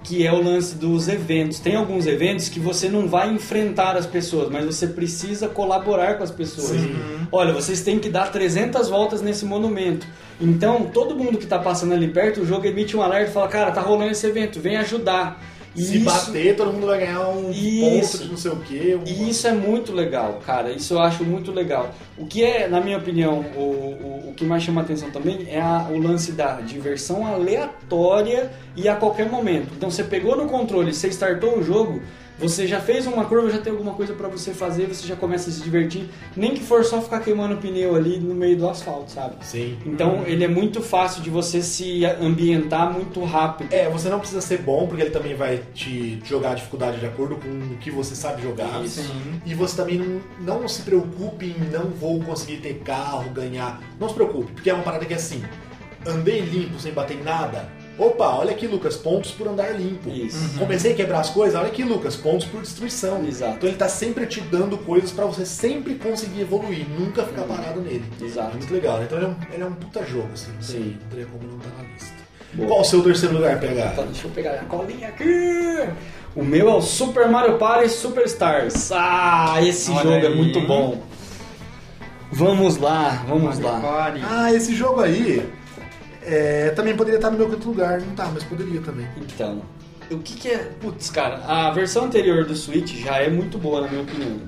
[0.07, 1.59] que é o lance dos eventos.
[1.59, 6.23] Tem alguns eventos que você não vai enfrentar as pessoas, mas você precisa colaborar com
[6.23, 6.81] as pessoas.
[6.81, 6.97] Sim.
[7.33, 10.07] Olha, vocês têm que dar 300 voltas nesse monumento.
[10.40, 13.49] Então, todo mundo que está passando ali perto, o jogo emite um alerta e fala:
[13.49, 15.42] Cara, tá rolando esse evento, vem ajudar.
[15.77, 18.12] Se isso- bater, todo mundo vai ganhar um Isso.
[18.19, 18.99] ponto de não sei o quê.
[19.01, 20.71] um- e isso é muito legal, cara.
[20.73, 21.91] Isso eu acho muito legal.
[22.19, 25.61] O que é, na minha opinião, o, o, o que mais chama atenção também é
[25.61, 29.69] a- o lance da diversão aleatória e a qualquer momento.
[29.77, 32.01] Então você pegou no controle, você startou o jogo,
[32.38, 35.49] você já fez uma curva, já tem alguma coisa pra você fazer, você já começa
[35.49, 36.09] a se divertir.
[36.37, 39.37] Nem que for só ficar queimando pneu ali no meio do asfalto, sabe?
[39.42, 39.79] Sim.
[39.87, 43.72] Então ele é muito fácil de você se ambientar muito rápido.
[43.72, 47.07] É, você não precisa ser bom, porque ele também vai te jogar a dificuldade de
[47.07, 48.85] acordo com o que você sabe jogar.
[48.85, 49.01] Isso.
[49.01, 49.40] Sim.
[49.44, 53.81] E você também não, não se preocupe em não vou conseguir ter carro, ganhar.
[53.99, 55.42] Não se preocupe, porque é uma parada que é assim:
[56.07, 57.68] andei limpo sem bater em nada.
[57.99, 60.11] Opa, olha aqui, Lucas, pontos por andar limpo.
[60.11, 60.59] Isso.
[60.59, 63.25] Comecei a quebrar as coisas, olha aqui, Lucas, pontos por destruição.
[63.27, 63.55] Exato.
[63.57, 67.81] Então ele tá sempre te dando coisas pra você sempre conseguir evoluir, nunca ficar parado
[67.81, 68.05] nele.
[68.21, 68.57] É Exato.
[68.57, 69.05] muito legal, né?
[69.07, 70.53] Então ele é um, ele é um puta jogo, assim.
[70.53, 70.97] Não Sim.
[71.01, 72.27] Não teria como não estar na lista.
[72.53, 72.69] Boa.
[72.69, 73.91] Qual o seu terceiro lugar, PH?
[73.93, 75.89] Então, deixa eu pegar a colinha aqui.
[76.35, 78.93] O meu é o Super Mario Party Superstars.
[78.93, 80.37] Ah, esse Olha jogo é aí.
[80.37, 81.03] muito bom.
[82.31, 83.81] Vamos lá, vamos lá.
[83.81, 84.21] Party.
[84.29, 85.51] Ah, esse jogo aí
[86.27, 88.01] é, também poderia estar no meu quinto lugar.
[88.01, 89.07] Não tá, mas poderia também.
[89.17, 89.62] Então,
[90.11, 90.59] o que, que é.
[90.81, 94.41] Putz, cara, a versão anterior do Switch já é muito boa, na minha opinião.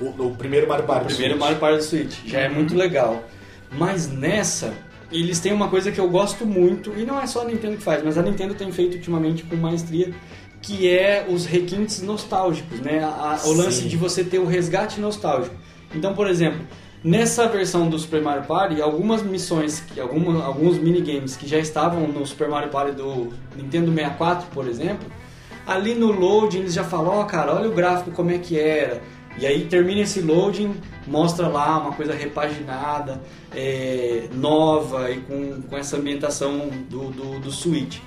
[0.00, 1.04] O, o primeiro Mario Party.
[1.04, 1.40] O primeiro Switch.
[1.44, 3.22] Mario Party do Switch já é muito legal.
[3.70, 4.72] Mas nessa,
[5.10, 7.82] eles têm uma coisa que eu gosto muito, e não é só a Nintendo que
[7.82, 10.12] faz, mas a Nintendo tem feito ultimamente com maestria,
[10.62, 13.02] que é os requintes nostálgicos, né?
[13.04, 13.88] A- a- o lance Sim.
[13.88, 15.54] de você ter o resgate nostálgico.
[15.94, 16.60] Então, por exemplo,
[17.06, 22.08] nessa versão do Super Mario Party, algumas missões, que alguma, alguns minigames que já estavam
[22.08, 25.06] no Super Mario Party do Nintendo 64, por exemplo,
[25.64, 29.00] ali no loading eles já falam, ó cara, olha o gráfico como é que era.
[29.38, 30.74] E aí termina esse loading,
[31.06, 33.22] mostra lá uma coisa repaginada,
[33.54, 37.98] é, nova e com, com essa ambientação do, do, do Switch.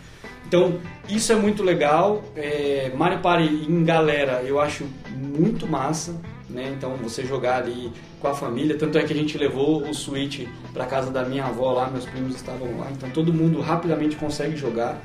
[0.45, 2.21] Então, isso é muito legal.
[2.35, 4.85] É, Mario Party em galera eu acho
[5.15, 6.19] muito massa.
[6.49, 6.73] Né?
[6.75, 8.75] Então, você jogar ali com a família.
[8.75, 12.05] Tanto é que a gente levou o Switch para casa da minha avó lá, meus
[12.05, 12.87] primos estavam lá.
[12.91, 14.99] Então, todo mundo rapidamente consegue jogar.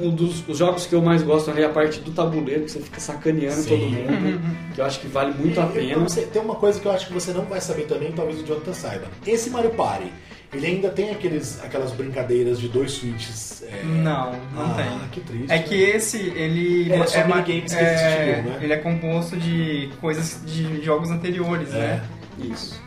[0.00, 2.70] Um dos os jogos que eu mais gosto ali é a parte do tabuleiro, que
[2.70, 3.68] você fica sacaneando Sim.
[3.68, 4.56] todo mundo.
[4.76, 5.92] Que eu acho que vale muito a E- e pena.
[5.94, 8.40] pra você- tem uma coisa que eu acho que você não vai saber também, talvez
[8.40, 9.06] o Jonathan saiba.
[9.26, 10.12] Esse Mario Party,
[10.52, 13.62] ele ainda tem aqueles, aquelas brincadeiras de dois switches.
[13.62, 15.08] é, Não, não ah, tem.
[15.10, 15.52] que triste.
[15.52, 17.92] É que esse, ele É, só ma- minigames que é,
[18.32, 18.58] existiam, né?
[18.62, 21.78] ele é composto de coisas de jogos anteriores, É.
[21.78, 22.02] né?
[22.38, 22.84] Isso.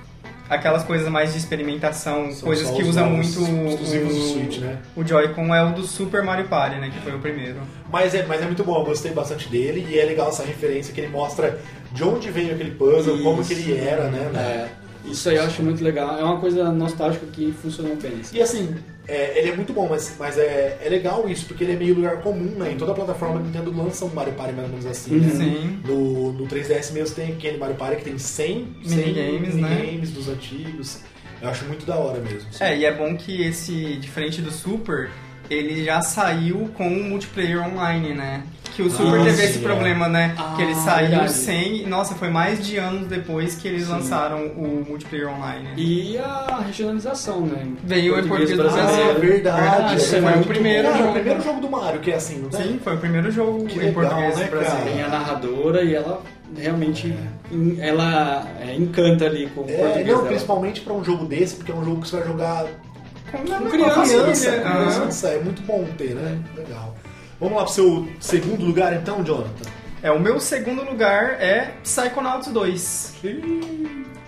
[0.50, 4.80] Aquelas coisas mais de experimentação, São coisas que novos muito exclusivos do o, Switch, né?
[4.95, 6.89] o Joy-Con é o do Super Mario Party, né?
[6.91, 7.58] Que foi o primeiro.
[7.91, 10.91] Mas é, mas é muito bom, eu gostei bastante dele e é legal essa referência
[10.91, 11.60] que ele mostra
[11.91, 14.32] de onde veio aquele puzzle, como que ele era, né?
[14.36, 14.67] É,
[15.05, 16.17] isso aí eu acho muito legal.
[16.17, 18.19] É uma coisa nostálgica que funcionou bem.
[18.19, 18.38] assim.
[18.38, 18.75] E assim,
[19.07, 21.95] é, ele é muito bom, mas, mas é, é legal isso, porque ele é meio
[21.95, 22.71] lugar comum, né?
[22.71, 25.29] Em toda a plataforma a Nintendo lança um Mario Party mais ou menos assim, né?
[25.29, 25.79] Sim.
[25.85, 29.69] No, no 3DS mesmo tem aquele Mario Party que tem 100, 100 Minigames, né?
[29.69, 30.99] minigames dos antigos.
[31.41, 32.49] Eu acho muito da hora mesmo.
[32.49, 32.63] assim.
[32.63, 35.09] É, e é bom que esse, diferente do Super,
[35.49, 38.43] ele já saiu com o multiplayer online, né?
[38.75, 39.62] Que o Super Ah, teve esse é.
[39.62, 40.33] problema, né?
[40.38, 41.33] Ah, que ele saiu verdade.
[41.33, 41.85] sem.
[41.85, 43.91] Nossa, foi mais de anos depois que eles Sim.
[43.91, 45.69] lançaram o multiplayer online.
[45.75, 47.67] E a regionalização, né?
[47.83, 49.03] Veio em português do Ah, Brasil.
[49.09, 49.62] é verdade.
[49.62, 50.93] Verdade, esse foi o primeiro bom.
[50.93, 51.09] Ah, jogo.
[51.09, 52.62] o primeiro jogo do Mario, que é assim, não tem?
[52.62, 54.79] Sim, foi o primeiro jogo Que em legal, português né, do Brasil.
[54.85, 56.21] Tem a narradora e ela
[56.57, 57.13] realmente
[57.51, 60.27] en- ela é, encanta ali com o É, português não, dela.
[60.27, 62.65] principalmente pra um jogo desse, porque é um jogo que você vai jogar
[63.31, 64.61] Com criança, criança, né?
[64.61, 66.39] criança, é muito bom ter, né?
[66.55, 66.95] Legal.
[67.39, 69.69] Vamos lá pro seu segundo lugar então, Jonathan.
[70.01, 73.15] É, o meu segundo lugar é Psychonauts 2.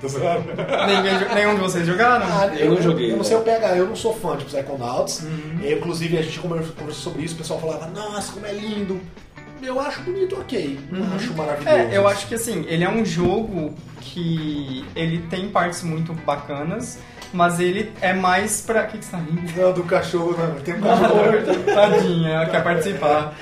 [0.02, 0.46] Tô zoando.
[0.50, 2.26] Ninguém, nenhum de vocês jogaram?
[2.26, 5.22] Ah, Eu não joguei, Eu não sei o PH, eu não sou fã de Psychonauts.
[5.22, 5.60] Uhum.
[5.62, 9.00] E, inclusive, a gente conversou sobre isso, o pessoal falava, nossa, como é lindo.
[9.62, 10.80] Eu acho bonito, ok.
[10.90, 11.70] Não acho maravilhoso.
[11.78, 16.98] É, eu acho que assim, ele é um jogo que ele tem partes muito bacanas,
[17.34, 18.84] mas ele é mais pra.
[18.84, 19.62] O que, que você tá rindo?
[19.62, 20.56] Não, do cachorro, não.
[20.62, 21.64] Tem um cachorro.
[21.66, 23.34] Tadinha, ela quer participar.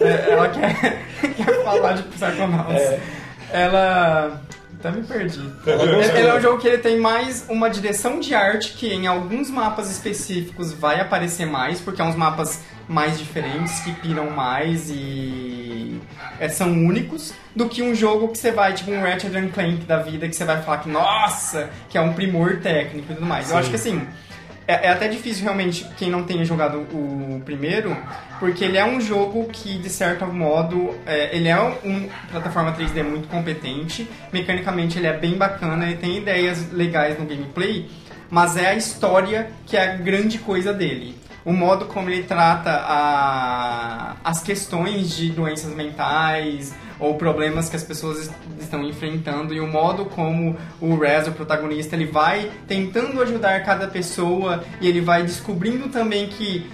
[0.00, 1.02] É, ela quer,
[1.36, 2.74] quer falar de Psychonauts.
[2.74, 3.00] É.
[3.52, 4.40] Ela.
[4.78, 5.40] Até me perdi.
[5.66, 9.06] Ele, ele é um jogo que ele tem mais uma direção de arte que em
[9.06, 14.90] alguns mapas específicos vai aparecer mais, porque é uns mapas mais diferentes, que piram mais
[14.90, 16.00] e
[16.38, 19.84] é, são únicos, do que um jogo que você vai, tipo um Ratchet and Clank
[19.84, 23.26] da vida, que você vai falar que, nossa, que é um primor técnico e tudo
[23.26, 23.46] mais.
[23.46, 23.60] Eu Sim.
[23.60, 24.06] acho que assim,
[24.66, 27.96] é, é até difícil realmente quem não tenha jogado o primeiro,
[28.38, 32.72] porque ele é um jogo que, de certo modo, é, ele é um, um plataforma
[32.72, 37.88] 3D muito competente, mecanicamente ele é bem bacana, ele tem ideias legais no gameplay,
[38.30, 41.14] mas é a história que é a grande coisa dele.
[41.44, 47.82] O modo como ele trata a, as questões de doenças mentais ou problemas que as
[47.82, 53.20] pessoas est- estão enfrentando e o modo como o Rez, o protagonista, ele vai tentando
[53.20, 56.66] ajudar cada pessoa e ele vai descobrindo também que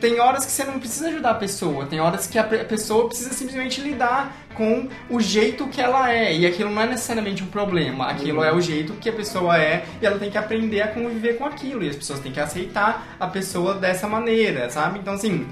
[0.00, 2.64] tem horas que você não precisa ajudar a pessoa, tem horas que a pe- a
[2.64, 6.34] pessoa precisa simplesmente lidar com o jeito que ela é.
[6.34, 9.84] E aquilo não é necessariamente um problema, aquilo é o jeito que a pessoa é
[10.00, 11.82] e ela tem que aprender a conviver com aquilo.
[11.82, 14.98] E as pessoas têm que aceitar a pessoa dessa maneira, sabe?
[14.98, 15.46] Então, assim,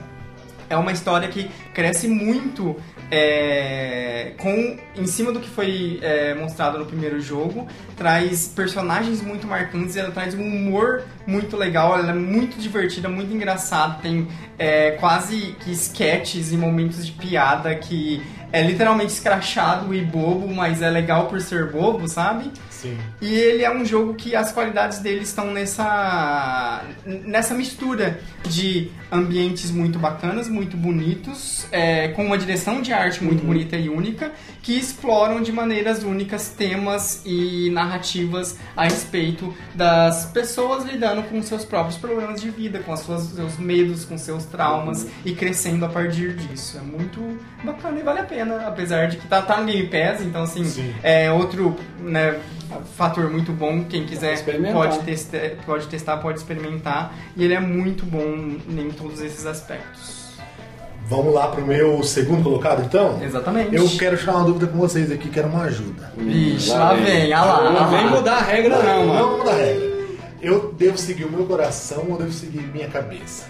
[0.72, 2.76] é uma história que cresce muito
[3.10, 9.46] é, com em cima do que foi é, mostrado no primeiro jogo traz personagens muito
[9.46, 14.92] marcantes ela traz um humor muito legal ela é muito divertida muito engraçada tem é,
[14.92, 20.90] quase que sketches e momentos de piada que é literalmente escrachado e bobo, mas é
[20.90, 22.50] legal por ser bobo, sabe?
[22.82, 22.98] Sim.
[23.20, 29.70] E ele é um jogo que as qualidades dele estão nessa nessa mistura de ambientes
[29.70, 34.76] muito bacanas, muito bonitos, é, com uma direção de arte muito bonita e única, que
[34.76, 41.98] exploram de maneiras únicas temas e narrativas a respeito das pessoas lidando com seus próprios
[41.98, 46.34] problemas de vida, com as suas, seus medos, com seus traumas e crescendo a partir
[46.34, 46.78] disso.
[46.78, 50.22] É muito bacana e vale a pena, apesar de que tá, tá no Game Pass,
[50.22, 50.94] então assim, Sim.
[51.02, 52.40] é outro né,
[52.96, 53.84] fator muito bom.
[53.84, 57.14] Quem quiser pode testar, pode testar, pode experimentar.
[57.36, 58.22] E ele é muito bom
[58.68, 60.22] em todos esses aspectos.
[61.04, 63.20] Vamos lá pro meu segundo colocado, então?
[63.22, 63.74] Exatamente.
[63.74, 66.12] Eu quero tirar uma dúvida com vocês aqui, quero uma ajuda.
[66.16, 67.86] Vixe, lá vem, ah lá, Não lá.
[67.88, 69.28] vem mudar a regra não, Não mano.
[69.28, 69.92] vamos da regra.
[70.40, 73.44] Eu devo seguir o meu coração ou devo seguir minha cabeça?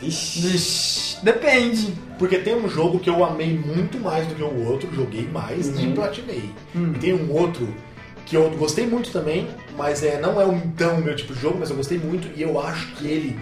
[0.00, 1.94] Vixe, depende.
[2.18, 5.68] Porque tem um jogo que eu amei muito mais do que o outro, joguei mais
[5.80, 6.50] e platinei.
[6.76, 6.92] Hum.
[6.94, 7.66] E tem um outro
[8.26, 11.56] que eu gostei muito também, mas é, não é um tão meu tipo de jogo,
[11.58, 13.38] mas eu gostei muito e eu acho que ele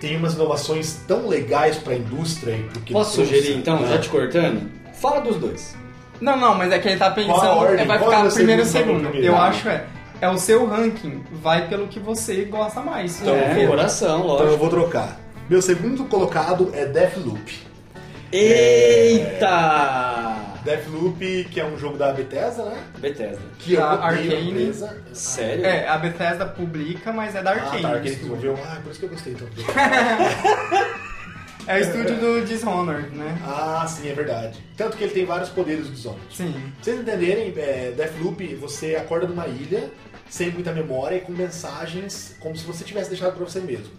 [0.00, 3.86] tem umas inovações tão legais pra indústria e porque Posso sugerir então, Ah.
[3.88, 4.68] já te cortando?
[4.94, 5.76] Fala dos dois.
[6.20, 7.64] Não, não, mas é que ele tá a pensando.
[7.66, 9.24] é, vai Qual ficar é primeiro e segundo, segundo.
[9.24, 9.84] Eu acho é.
[10.20, 13.20] É o seu ranking, vai pelo que você gosta mais.
[13.22, 14.56] Então, é, coração, Então eu lógico.
[14.58, 15.16] vou trocar.
[15.48, 17.58] Meu segundo colocado é Deathloop.
[18.30, 20.36] Eita!
[20.64, 22.82] Deathloop, que é um jogo da Bethesda, né?
[22.98, 23.38] Bethesda.
[23.58, 24.50] Que eu Da odeio a Arcane.
[24.50, 25.02] empresa.
[25.14, 25.64] Sério?
[25.64, 27.82] É, a Bethesda publica, mas é da Ah, Arcane.
[27.82, 28.02] tá, estúdio.
[28.14, 28.58] desenvolveu.
[28.62, 29.52] Ah, por isso que eu gostei tanto.
[31.66, 33.36] É o estúdio do Dishonored, né?
[33.46, 34.58] ah, sim, é verdade.
[34.74, 36.24] Tanto que ele tem vários poderes do Dishonored.
[36.34, 36.50] Sim.
[36.52, 39.90] Pra vocês entenderem, é, Deathloop, você acorda numa ilha,
[40.30, 43.90] sem muita memória e com mensagens como se você tivesse deixado pra você mesmo.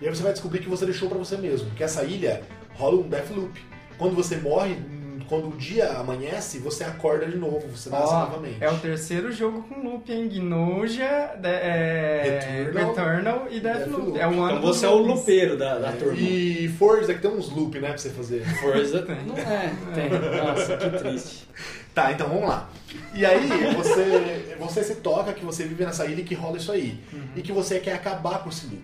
[0.00, 2.42] E aí você vai descobrir que você deixou pra você mesmo, que essa ilha
[2.74, 3.60] rola um Deathloop.
[3.96, 4.76] Quando você morre,
[5.28, 8.56] quando o dia amanhece, você acorda de novo, você nasce Ó, novamente.
[8.60, 10.28] é o terceiro jogo com loop, hein?
[10.28, 14.12] Gnoja, de- é, Returnal, Returnal e Deathloop.
[14.12, 14.18] Deathloop.
[14.18, 15.20] É ano Então você é o loops.
[15.20, 16.18] lupeiro da, da turma.
[16.18, 18.44] E Forza, que tem uns loop, né, pra você fazer.
[18.60, 19.24] Forza Tem.
[19.24, 20.10] não é, tem.
[20.44, 21.48] Nossa, que triste.
[21.94, 22.68] Tá, então vamos lá.
[23.14, 26.72] E aí você, você se toca que você vive nessa ilha e que rola isso
[26.72, 26.98] aí.
[27.36, 28.82] E que você quer acabar com esse loop.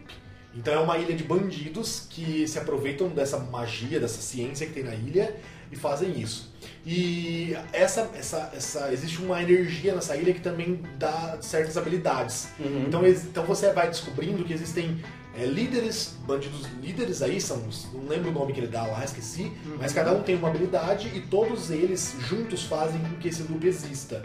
[0.55, 4.83] Então é uma ilha de bandidos que se aproveitam dessa magia, dessa ciência que tem
[4.83, 5.37] na ilha
[5.71, 6.53] e fazem isso.
[6.85, 12.49] E essa, essa, essa, existe uma energia nessa ilha que também dá certas habilidades.
[12.59, 12.85] Uhum.
[12.89, 15.01] Então, então você vai descobrindo que existem
[15.37, 17.63] é, líderes, bandidos líderes aí, são,
[17.95, 21.11] não lembro o nome que ele dá lá, esqueci, mas cada um tem uma habilidade
[21.15, 24.23] e todos eles juntos fazem com que esse loop exista.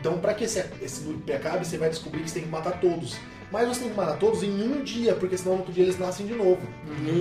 [0.00, 2.80] Então, para que esse, esse loop acabe, você vai descobrir que você tem que matar
[2.80, 3.16] todos.
[3.50, 5.98] Mas você tem que matar todos em um dia, porque senão no outro dia eles
[5.98, 6.60] nascem de novo.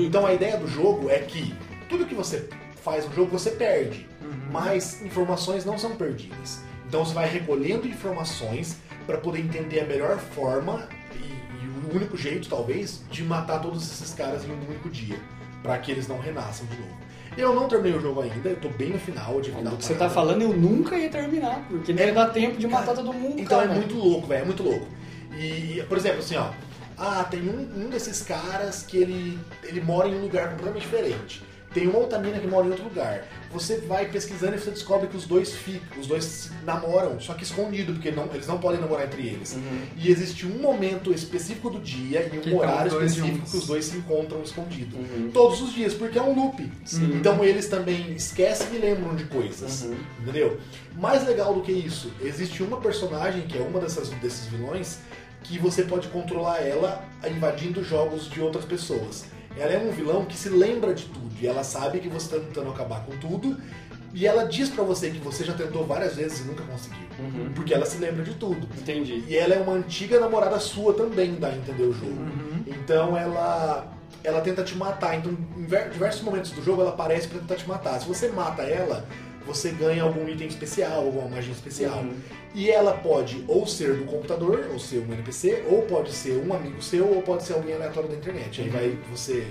[0.06, 1.54] Então a ideia do jogo é que
[1.90, 2.50] tudo que você
[2.84, 4.08] faz no jogo você perde,
[4.52, 6.62] mas informações não são perdidas.
[6.88, 12.18] Então você vai recolhendo informações para poder entender a melhor forma e, e o único
[12.18, 15.18] jeito, talvez, de matar todos esses caras em um único dia,
[15.64, 16.98] para que eles não renasçam de novo.
[17.38, 19.72] Eu não terminei o jogo ainda, eu tô bem no final de final.
[19.72, 22.68] Do que você tá falando, eu nunca ia terminar, porque não ia dar tempo de
[22.68, 23.72] matar todo mundo, Então cara.
[23.72, 24.88] é muito louco, velho, é muito louco.
[25.34, 26.52] E, por exemplo, assim, ó.
[26.98, 31.44] Ah, tem um, um desses caras que ele, ele mora em um lugar completamente diferente.
[31.74, 33.24] Tem uma outra mina que mora em outro lugar.
[33.52, 37.34] Você vai pesquisando e você descobre que os dois ficam, os dois se namoram, só
[37.34, 39.54] que escondido, porque não, eles não podem namorar entre eles.
[39.54, 39.82] Uhum.
[39.96, 43.38] E existe um momento específico do dia e Que um tão horário os dois específico
[43.38, 43.52] juntos.
[43.52, 45.00] que os dois se encontram escondidos.
[45.00, 45.32] Uhum.
[45.32, 46.72] Todos os dias, porque é um loop.
[46.86, 47.14] Sim.
[47.16, 49.84] Então eles também esquecem e lembram de coisas.
[49.84, 49.96] Uhum.
[50.22, 50.60] Entendeu?
[50.96, 55.00] Mais legal do que isso, existe uma personagem que é uma dessas, desses vilões
[55.44, 59.26] que você pode controlar ela invadindo jogos de outras pessoas.
[59.60, 62.40] Ela é um vilão que se lembra de tudo e ela sabe que você está
[62.40, 63.58] tentando acabar com tudo
[64.14, 67.06] e ela diz pra você que você já tentou várias vezes e nunca conseguiu.
[67.20, 67.52] Uhum.
[67.54, 68.68] Porque ela se lembra de tudo.
[68.78, 69.24] Entendi.
[69.28, 72.18] E ela é uma antiga namorada sua também, dá a entender o jogo.
[72.66, 73.94] Então ela
[74.24, 75.16] ela tenta te matar.
[75.16, 78.00] Então, em ver- diversos momentos do jogo ela aparece pra tentar te matar.
[78.02, 79.06] Se você mata ela,
[79.48, 82.00] você ganha algum item especial, alguma magia especial.
[82.00, 82.14] Uhum.
[82.54, 86.54] E ela pode ou ser do computador, ou ser um NPC, ou pode ser um
[86.54, 88.62] amigo seu, ou pode ser alguém aleatório da internet.
[88.62, 89.46] Aí vai você.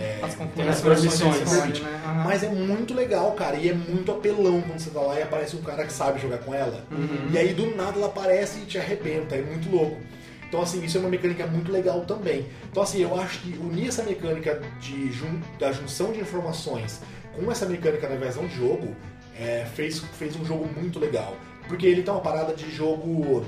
[0.00, 2.00] é, As Tem as permissões, pode, né?
[2.04, 2.24] Aham.
[2.24, 5.56] mas é muito legal, cara, e é muito apelão quando você tá lá e aparece
[5.56, 6.84] um cara que sabe jogar com ela.
[6.90, 7.30] Uhum.
[7.32, 9.96] E aí do nada ela aparece e te arrebenta, é muito louco.
[10.48, 12.46] Então assim, isso é uma mecânica muito legal também.
[12.70, 17.02] Então assim, eu acho que unir essa mecânica de jun- da junção de informações
[17.36, 18.96] com essa mecânica da versão de jogo
[19.38, 21.36] é, fez, fez um jogo muito legal.
[21.68, 23.44] Porque ele tem uma parada de jogo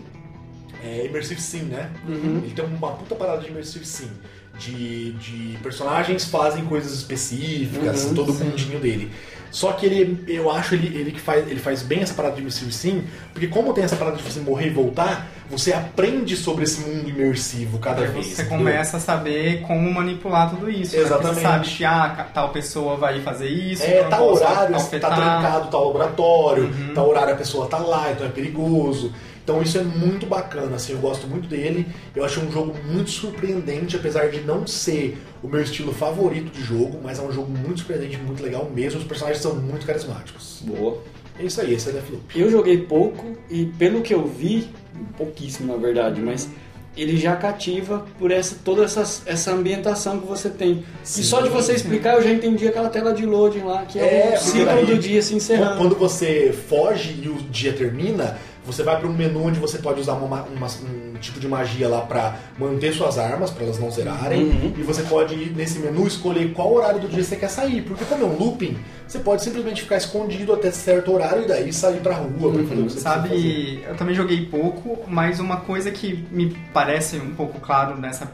[0.85, 1.91] é, Immersive Sim, né?
[2.07, 4.11] Ele tem uma puta parada de Immersive Sim.
[4.59, 8.45] De, de personagens fazem coisas específicas, Uhum, todo o sim.
[8.45, 9.11] mundinho dele.
[9.51, 12.41] Só que ele, eu acho ele, ele que faz, ele faz bem essa parada de
[12.41, 16.63] Immersive Sim, porque como tem essa parada de você morrer e voltar, você aprende sobre
[16.63, 18.27] esse mundo imersivo cada vez.
[18.27, 18.59] você entendeu?
[18.59, 20.97] começa a saber como manipular tudo isso.
[20.97, 21.03] né?
[21.03, 21.35] Exatamente.
[21.35, 25.87] Você sabe que ah, tal pessoa vai fazer isso, É, tal horário tá trancado, tal
[25.89, 26.95] laboratório, Uhum.
[26.95, 29.13] tal horário a pessoa tá lá, então é perigoso.
[29.43, 31.87] Então isso é muito bacana, assim, eu gosto muito dele.
[32.15, 36.63] Eu achei um jogo muito surpreendente, apesar de não ser o meu estilo favorito de
[36.63, 39.01] jogo, mas é um jogo muito surpreendente, muito legal mesmo.
[39.01, 40.63] Os personagens são muito carismáticos.
[40.63, 40.99] Boa.
[41.39, 42.39] É isso aí, esse é Deathloop.
[42.39, 44.69] Eu joguei pouco e pelo que eu vi,
[45.17, 46.49] pouquíssimo na verdade, mas
[46.97, 50.85] ele já cativa por essa toda essa, essa ambientação que você tem.
[51.03, 51.21] Sim.
[51.21, 54.33] e só de você explicar eu já entendi aquela tela de loading lá, que é,
[54.33, 55.79] É, o ciclo do dia se encerrando.
[55.79, 58.37] Quando você foge e o dia termina,
[58.73, 61.89] você vai para um menu onde você pode usar uma- uma- um tipo de magia
[61.89, 64.45] lá para manter suas armas, para elas não zerarem.
[64.45, 64.75] Uhum.
[64.79, 67.83] E você pode ir nesse menu escolher qual horário do dia você quer sair.
[67.83, 71.73] Porque como é um looping, você pode simplesmente ficar escondido até certo horário e daí
[71.73, 73.01] sair pra rua pra fazer o que você.
[73.01, 78.31] Sabe, eu também joguei pouco, mas uma coisa que me parece um pouco claro nessa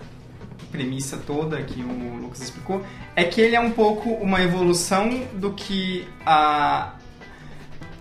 [0.70, 2.82] premissa toda que o Lucas explicou
[3.14, 6.92] é que ele é um pouco uma evolução do que a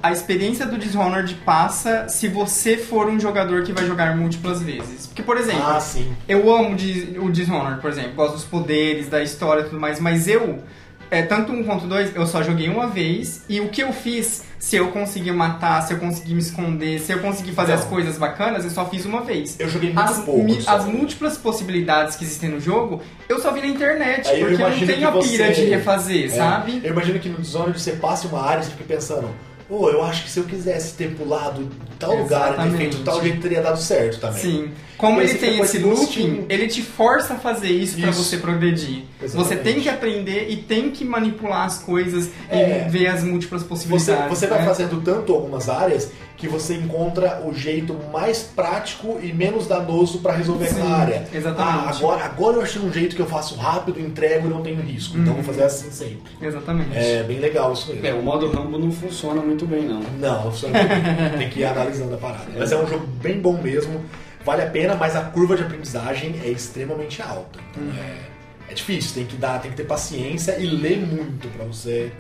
[0.06, 5.08] a experiência do Dishonored passa se você for um jogador que vai jogar múltiplas vezes.
[5.08, 5.80] Porque, por exemplo, Ah,
[6.28, 9.80] eu amo o Dis- o Dishonored, por exemplo, gosto dos poderes, da história e tudo
[9.80, 10.60] mais, mas eu,
[11.10, 14.44] é, tanto um quanto dois, eu só joguei uma vez e o que eu fiz,
[14.60, 17.80] se eu conseguir matar, se eu conseguir me esconder, se eu conseguir fazer Não.
[17.80, 19.56] as coisas bacanas, eu só fiz uma vez.
[19.60, 20.44] Eu joguei muito As, pouco.
[20.44, 24.62] mi- as múltiplas possibilidades que existem no jogo, eu só vi na internet, Aí porque
[24.62, 26.80] eu não tenho a pira você- de refazer, É, sabe?
[26.84, 29.30] Eu imagino que no Dishonored você passe uma área e fica pensando,
[29.68, 31.68] pô, eu acho que se eu quisesse ter pulado
[32.00, 32.78] tal lugar e ter Exatamente.
[32.78, 34.42] feito tal jeito, teria dado certo também.
[34.42, 34.72] Sim.
[34.98, 38.24] Como ele você tem esse looping, ele te força a fazer isso, pra Isso.
[38.24, 39.04] você progredir.
[39.20, 39.64] Você Exatamente.
[39.64, 42.86] tem que aprender e tem que manipular as coisas É.
[42.88, 44.30] e ver as múltiplas Você, possibilidades.
[44.40, 44.66] você vai né?
[44.66, 50.34] fazendo tanto algumas áreas que você encontra o jeito mais prático e menos danoso pra
[50.34, 51.28] resolver Sim, aquela área.
[51.34, 51.78] exatamente.
[51.78, 54.82] Ah, agora, agora eu achei um jeito que eu faço rápido, entrego e não tenho
[54.82, 55.18] risco.
[55.18, 55.42] Então Uhum.
[55.42, 56.32] vou fazer assim sempre.
[56.42, 56.96] Exatamente.
[56.98, 58.06] É bem legal isso mesmo.
[58.06, 60.02] É, o modo Rambo não funciona muito bem não.
[60.20, 62.46] Não, você não tem que ir analisando a parada.
[62.58, 64.04] Mas é um jogo bem bom mesmo,
[64.44, 67.60] vale a pena, mas a curva de aprendizagem é extremamente alta.
[67.72, 67.92] Então Uhum.
[68.68, 72.12] é, é difícil, tem que dar, tem que ter paciência e ler muito pra você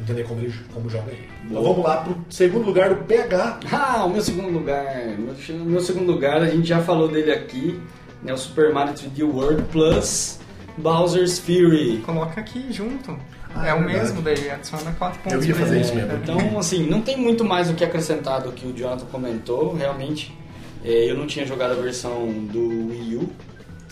[0.00, 1.28] entender como, ele, como joga ele.
[1.48, 3.60] Então vamos lá pro segundo lugar do PH.
[3.72, 4.84] Ah, o meu segundo lugar.
[5.16, 7.80] Meu, meu segundo lugar, a gente já falou dele aqui,
[8.22, 8.32] né?
[8.32, 10.40] O Super Mario 3D World Plus
[10.76, 11.98] Bowser's Fury.
[12.04, 13.16] Coloca aqui junto.
[13.54, 13.98] Ah, é o verdade.
[13.98, 15.32] mesmo, daí adiciona 4 pontos.
[15.44, 16.12] Eu ia fazer isso mesmo.
[16.22, 19.74] Então, assim, não tem muito mais o que acrescentar do que o Jonathan comentou.
[19.74, 20.36] Realmente,
[20.84, 23.30] é, eu não tinha jogado a versão do Wii U.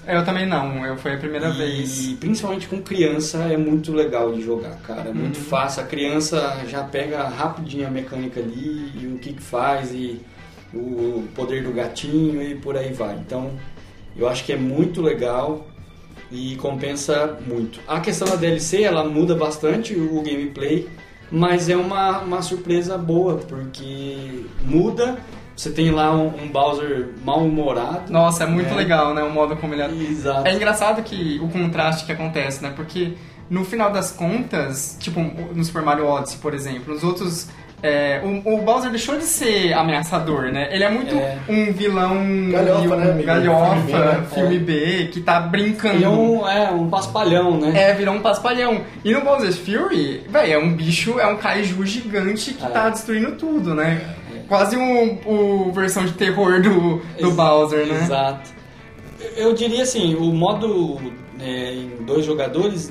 [0.04, 2.12] Eu também não, eu foi a primeira e, vez.
[2.18, 5.10] principalmente com criança é muito legal de jogar, cara.
[5.10, 5.44] É muito Uhum.
[5.44, 5.82] fácil.
[5.84, 10.20] A criança já pega rapidinho a mecânica ali e o que, que faz e
[10.74, 13.14] o poder do gatinho e por aí vai.
[13.14, 13.52] Então,
[14.16, 15.68] eu acho que é muito legal
[16.32, 17.80] e compensa muito.
[17.86, 20.88] A questão da DLC, ela muda bastante o gameplay,
[21.30, 25.18] mas é uma, uma surpresa boa, porque muda,
[25.56, 28.10] você tem lá um, um Bowser mal-humorado.
[28.12, 28.74] Nossa, é muito É.
[28.74, 29.22] legal, né?
[29.22, 30.46] O modo como ele Exato.
[30.46, 32.72] É engraçado que o contraste que acontece, né?
[32.74, 33.12] Porque
[33.50, 37.48] no final das contas, tipo no Super Mario Odyssey, por exemplo, os outros.
[37.82, 40.68] É, o, o Bowser deixou de ser ameaçador, né?
[40.70, 41.36] Ele é muito É.
[41.48, 42.14] um vilão
[42.50, 43.26] Galhofa, um né, amigo?
[43.26, 44.26] galhofa, Filme B, né?
[44.34, 45.94] filme B, que tá brincando.
[45.96, 47.72] Ele é um, é, um paspalhão, né?
[47.90, 48.82] É, virou um paspalhão.
[49.04, 52.68] E no Bowser's Fury, velho, é um bicho, é um kaiju gigante que É.
[52.68, 54.00] tá destruindo tudo, né?
[54.48, 57.94] Quase um, o versão de terror do, do Ex- Bowser, né?
[58.02, 58.50] Exato.
[59.36, 61.00] Eu diria assim, o modo
[61.42, 62.90] é, em dois jogadores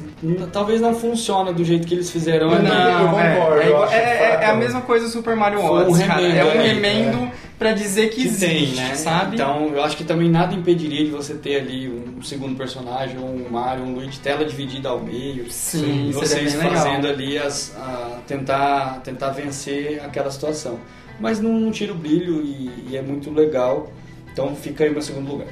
[0.52, 2.50] talvez não funciona do jeito que eles fizeram.
[2.50, 2.68] Não, ali.
[2.68, 5.70] eu é, concordo, é, eu é- é- é a mesma coisa do Super Mario Foi
[5.70, 6.20] um Odyssey, cara.
[6.22, 8.96] remendo, É um é, remendo pra dizer que, que tem, existe, né?
[8.96, 9.36] sabe?
[9.36, 13.48] Então, eu acho que também nada impediria de você ter ali um segundo personagem, um
[13.50, 15.46] Mario, um Luigi, tela dividida ao meio.
[15.50, 16.84] Sim, e vocês bem legal.
[16.86, 20.80] fazendo ali as, a- tentar, tentar vencer aquela situação.
[21.20, 23.92] Mas não, não tira o brilho e, e é muito legal.
[24.34, 25.48] Então fica aí o meu segundo lugar.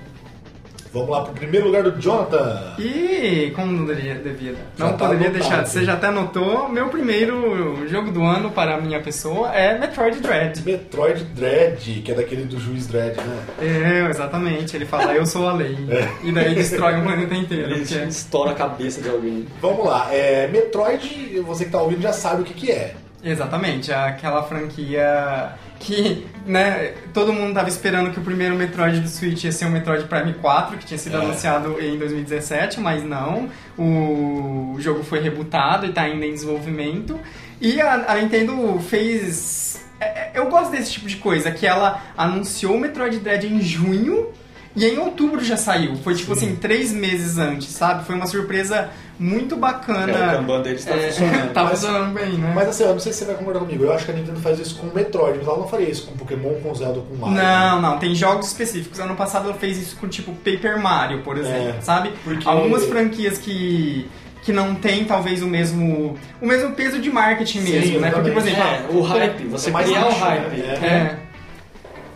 [0.92, 2.74] Vamos lá pro primeiro lugar do Jonathan.
[2.80, 5.50] E como não deveria, devia Já não tá poderia anotado.
[5.50, 9.78] deixar, você já até anotou, meu primeiro jogo do ano para a minha pessoa é
[9.78, 10.64] Metroid Dread.
[10.66, 13.40] Metroid Dread, que é daquele do juiz Dread, né?
[13.62, 15.78] É, exatamente, ele fala eu sou a lei.
[16.24, 17.72] E daí destrói o planeta inteiro.
[17.72, 19.46] Ele porque é- estoura a cabeça de alguém.
[19.62, 22.96] Vamos lá, é, Metroid, você que tá ouvindo já sabe o que, que é.
[23.24, 29.46] Exatamente, aquela franquia que, né, todo mundo tava esperando que o primeiro Metroid do Switch
[29.46, 31.22] ia ser o Metroid Prime 4, que tinha sido É.
[31.22, 33.50] anunciado em 2017, mas não.
[33.78, 37.20] O jogo foi rebutado e tá ainda em desenvolvimento.
[37.62, 39.82] E a, a Nintendo fez.
[40.00, 43.62] é, é, Eu gosto desse tipo de coisa, que ela anunciou o Metroid Dread em
[43.62, 44.30] junho
[44.76, 45.96] e em outubro já saiu.
[45.98, 48.06] Foi tipo assim, três meses antes, sabe?
[48.06, 48.90] Foi uma surpresa
[49.20, 50.12] muito bacana.
[50.12, 51.54] É, o Kanban deles tá funcionando.
[51.54, 52.52] tá Mas- funcionando bem, né?
[52.56, 53.84] Mas assim, eu não sei se você vai concordar comigo.
[53.84, 56.08] Eu acho que a Nintendo faz isso com o Metroid, mas ela não faria isso
[56.08, 57.36] com Pokémon, com Zelda, com Mario.
[57.36, 59.00] Não, não, tem jogos específicos.
[59.00, 62.12] Ano passado ela fez isso com tipo Paper Mario, por exemplo, É, sabe?
[62.24, 64.10] porque- Algumas franquias que
[64.42, 68.10] que não tem talvez o mesmo o mesmo peso de marketing Sim, mesmo, né?
[68.10, 70.58] Porque por exemplo, É, o hype, você É mais criar o hype.
[70.58, 71.20] né?
[71.26, 71.29] É.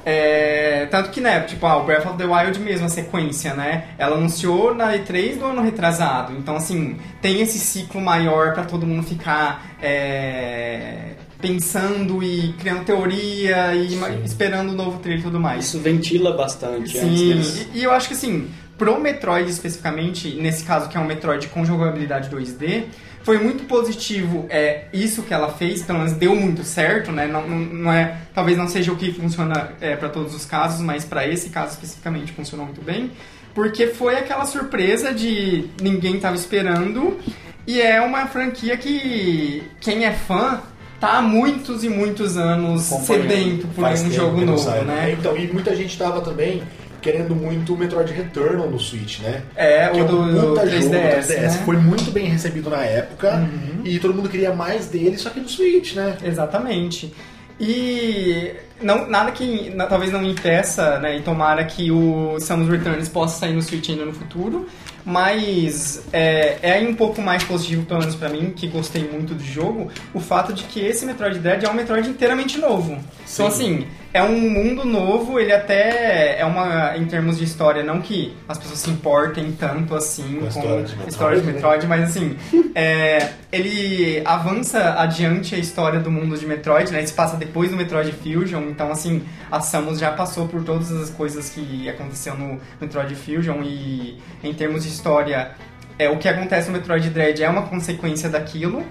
[0.06, 3.86] É, tanto que, né, tipo, ah, o Breath of the Wild mesmo, a sequência, né?
[3.98, 6.34] Ela anunciou na E3 do ano retrasado.
[6.34, 13.74] Então, assim, tem esse ciclo maior pra todo mundo ficar é, pensando e criando teoria
[13.76, 15.66] e ma- esperando o novo trailer e tudo mais.
[15.66, 17.68] Isso ventila bastante antes Sim, deles.
[17.74, 21.48] e, e eu acho que assim, pro Metroid especificamente, nesse caso que é um Metroid
[21.48, 22.84] com jogabilidade 2D,
[23.24, 27.26] foi muito positivo é, isso que ela fez, pelo menos deu muito certo, né?
[27.26, 30.82] Não, não, não é, talvez não seja o que funciona é, para todos os casos,
[30.82, 33.12] mas para esse caso especificamente funcionou muito bem,
[33.56, 37.18] porque foi aquela surpresa de ninguém tava esperando
[37.66, 40.62] e é uma franquia que quem é fã
[41.00, 45.16] tá há muitos e muitos anos sedento por um jogo novo, sai, né?
[45.18, 46.62] Então, e muita gente tava também
[47.04, 49.42] querendo muito o Metroid Returnal no Switch, né?
[49.56, 51.42] É, que o é um do, do puta 3DS, jogo do 3DS.
[51.42, 51.50] né?
[51.66, 53.82] Foi muito bem recebido na época Uhum.
[53.84, 56.18] e todo mundo queria mais dele, só que no Switch, né?
[56.24, 57.14] Exatamente.
[57.60, 58.52] E
[58.82, 63.40] não, nada que na- talvez não impeça, né, e tomara que o Samus Returns possa
[63.40, 64.68] sair no Switch ainda no futuro,
[65.06, 69.44] mas é, é um pouco mais positivo, pelo menos pra mim, que gostei muito do
[69.44, 72.98] jogo, o fato de que esse Metroid Dread é um Metroid inteiramente novo.
[73.32, 78.00] Então, assim, é um mundo novo, ele até é uma, em termos de história, não
[78.00, 81.54] que as pessoas se importem tanto assim Com a história de Metroid, história de né?
[81.54, 82.38] Metroid, mas assim,
[82.76, 87.00] é, ele avança adiante a história do mundo de Metroid, né?
[87.00, 90.92] Ele se passa depois do Metroid Fusion, então assim, a Samus já passou por todas
[90.92, 95.56] as coisas que aconteceu no Metroid Fusion e em termos de história,
[95.98, 98.84] é o que acontece no Metroid Dread é uma consequência daquilo.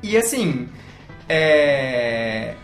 [0.00, 0.68] E assim,
[1.28, 2.54] é,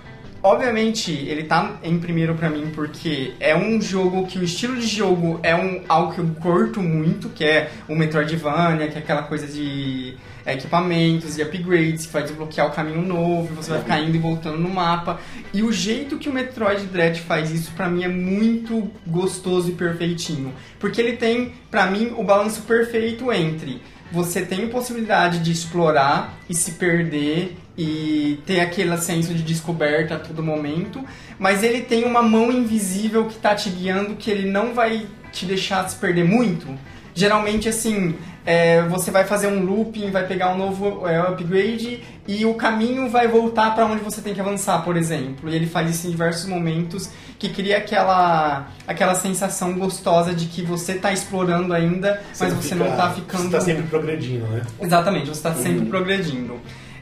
[0.43, 4.86] Obviamente, ele tá em primeiro pra mim porque é um jogo que o estilo de
[4.86, 9.22] jogo é um, algo que eu curto muito, que é o Metroidvania, que é aquela
[9.22, 10.16] coisa de
[10.47, 14.59] equipamentos e upgrades que vai desbloquear o caminho novo, você vai ficar indo e voltando
[14.59, 15.20] no mapa.
[15.53, 19.74] E o jeito que o Metroid Dread faz isso pra mim é muito gostoso e
[19.74, 26.34] perfeitinho, porque ele tem pra mim o balanço perfeito entre você tem possibilidade de explorar
[26.48, 31.04] e se perder e ter aquele senso de descoberta a todo momento,
[31.38, 35.46] mas ele tem uma mão invisível que tá te guiando que ele não vai te
[35.46, 36.66] deixar se perder muito.
[37.14, 42.46] Geralmente, assim, é, você vai fazer um looping, vai pegar um novo é, upgrade e
[42.46, 45.50] o caminho vai voltar para onde você tem que avançar, por exemplo.
[45.50, 50.62] E ele faz isso em diversos momentos que cria aquela, aquela sensação gostosa de que
[50.62, 53.45] você tá explorando ainda, mas você não tá ficando...
[53.45, 54.62] Você tá sempre progredindo, né?
[54.80, 56.61] Exatamente, você está sempre progredindo.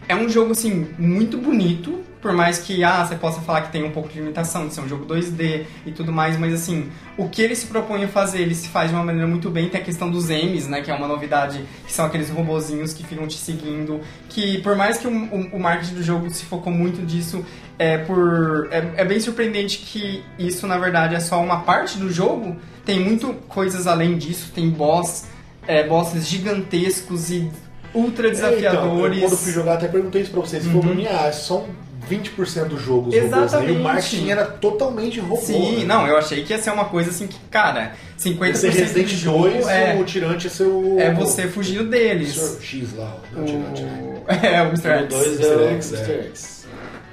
[0.08, 3.82] É um jogo, assim, muito bonito, por mais que, ah, você possa falar que tem
[3.82, 7.28] um pouco de limitação de ser um jogo 2D e tudo mais, mas, assim, o
[7.28, 9.68] que ele se propõe a fazer, ele se faz de uma maneira muito bem.
[9.68, 13.04] Tem a questão dos M's, né, que é uma novidade, que são aqueles robozinhos que
[13.04, 16.72] ficam te seguindo, que, por mais que o, o, o marketing do jogo se focou
[16.72, 17.44] muito disso,
[17.78, 18.68] é por...
[18.70, 22.56] É, é bem surpreendente que isso, na verdade, é só uma parte do jogo.
[22.84, 25.26] Tem muito coisas além disso, tem boss...
[25.68, 27.50] É, bosses gigantescos e
[27.92, 28.64] ultra desafiadores.
[28.64, 30.62] É, então, eu, quando fui jogar, até perguntei isso pra vocês.
[30.62, 31.66] Você falou mim, ah, são
[32.08, 33.18] 20% do jogo os robôs, né?
[33.18, 33.72] E Exatamente.
[33.72, 35.42] o marketing era totalmente robô.
[35.42, 35.84] Sim, né?
[35.84, 39.16] não, eu achei que ia ser uma coisa assim que, cara, 50% Esse Resident do
[39.16, 40.96] jogo 2, é, o tirante é seu...
[40.98, 42.34] é você fugindo o deles.
[42.34, 42.62] Sr.
[42.62, 44.02] X lá, o, o tirante, né?
[44.02, 44.16] O...
[44.46, 44.88] É, o Mr.
[44.88, 45.08] O X.
[45.08, 45.44] 2 Mr.
[45.44, 45.96] é o X, é.
[45.96, 46.28] Mr.
[46.30, 46.55] X.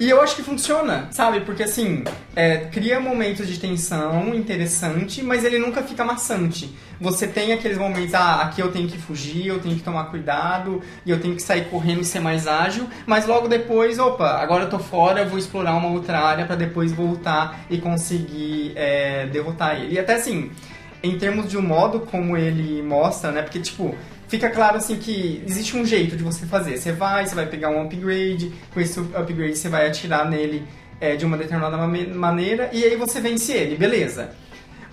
[0.00, 1.40] E eu acho que funciona, sabe?
[1.42, 2.02] Porque assim,
[2.34, 6.74] é, cria momentos de tensão interessante, mas ele nunca fica maçante.
[7.00, 10.82] Você tem aqueles momentos, ah, aqui eu tenho que fugir, eu tenho que tomar cuidado,
[11.06, 14.64] e eu tenho que sair correndo e ser mais ágil, mas logo depois, opa, agora
[14.64, 19.26] eu tô fora, eu vou explorar uma outra área pra depois voltar e conseguir é,
[19.26, 19.94] derrotar ele.
[19.94, 20.50] E até assim,
[21.04, 23.42] em termos de um modo como ele mostra, né?
[23.42, 23.94] Porque, tipo,
[24.26, 26.78] fica claro assim que existe um jeito de você fazer.
[26.78, 30.64] Você vai, você vai pegar um upgrade, com esse upgrade você vai atirar nele
[31.00, 34.30] é, de uma determinada maneira e aí você vence ele, beleza.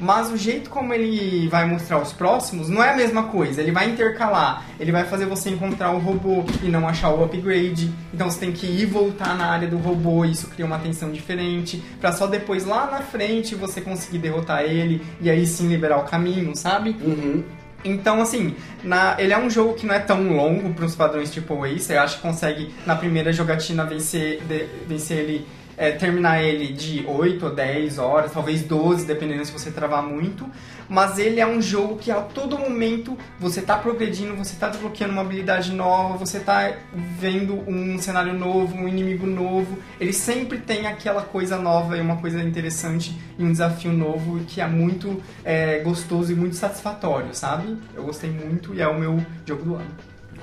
[0.02, 3.62] Mas o jeito como ele vai mostrar os próximos não é a mesma coisa.
[3.62, 4.66] Ele vai intercalar.
[4.80, 7.92] Ele vai fazer você encontrar o robô e não achar o upgrade.
[8.12, 10.26] Então você tem que ir voltar na área do robô.
[10.26, 11.84] E isso cria uma tensão diferente.
[12.00, 15.02] Pra só depois, lá na frente, você conseguir derrotar ele.
[15.22, 16.96] E aí sim liberar o caminho, sabe?
[17.00, 17.44] Uhum.
[17.84, 21.32] Então, assim, na- ele é um jogo que não é tão longo para os padrões
[21.32, 21.68] tipo A.
[21.70, 25.48] Você acha que consegue, na primeira jogatina, vencer, de- vencer ele,
[25.78, 30.50] é, terminar ele de 8 ou 10 horas, talvez 12, dependendo se você travar muito.
[30.88, 35.14] Mas ele é um jogo que a todo momento você tá progredindo, você tá desbloqueando
[35.14, 39.78] uma habilidade nova, você tá vendo um cenário novo, um inimigo novo.
[40.00, 44.60] Ele sempre tem aquela coisa nova e uma coisa interessante e um desafio novo que
[44.60, 47.78] é muito é, gostoso e muito satisfatório, sabe?
[47.96, 49.92] Eu gostei muito e é o meu jogo do ano.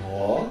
[0.03, 0.47] Ó,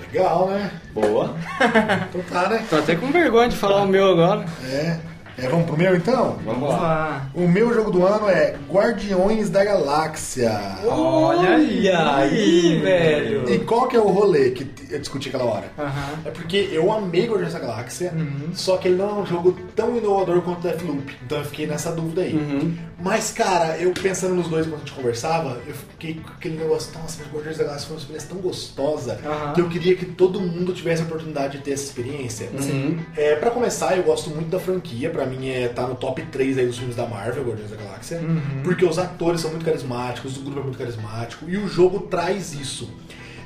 [0.00, 0.70] Legal, né?
[0.92, 1.34] boa.
[2.08, 2.64] Então tá, né?
[2.68, 4.44] Tô até com vergonha de falar o meu agora.
[4.64, 4.96] É.
[5.38, 6.36] É, vamos pro meu então?
[6.44, 7.26] Vamos lá.
[7.34, 10.52] O meu jogo do ano é Guardiões da Galáxia.
[10.84, 11.88] Olha aí.
[11.88, 13.50] Olha aí, velho.
[13.50, 15.70] E qual que é o rolê que eu discuti aquela hora?
[15.78, 16.18] Aham.
[16.24, 18.50] É porque eu amei Guardiões da Galáxia, Uhum.
[18.54, 21.16] só que ele não é um jogo tão inovador quanto Deathloop.
[21.24, 22.34] Então eu fiquei nessa dúvida aí.
[22.34, 22.76] Uhum.
[23.02, 26.92] Mas, cara, eu pensando nos dois quando a gente conversava, eu fiquei com aquele negócio,
[26.98, 29.18] nossa, mas Guardiões da Galáxia foi uma experiência tão gostosa
[29.54, 32.50] que eu queria que todo mundo tivesse a oportunidade de ter essa experiência.
[32.52, 32.98] Uhum.
[33.16, 36.58] É, pra começar, eu gosto muito da franquia, pra mim é tá no top 3
[36.58, 38.62] aí dos filmes da Marvel, Guardiões da Galáxia, Uhum.
[38.62, 42.52] porque os atores são muito carismáticos, o grupo é muito carismático e o jogo traz
[42.52, 42.90] isso.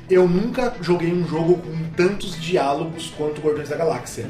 [0.09, 4.25] Eu nunca joguei um jogo com tantos diálogos quanto Guardiões da Galáxia.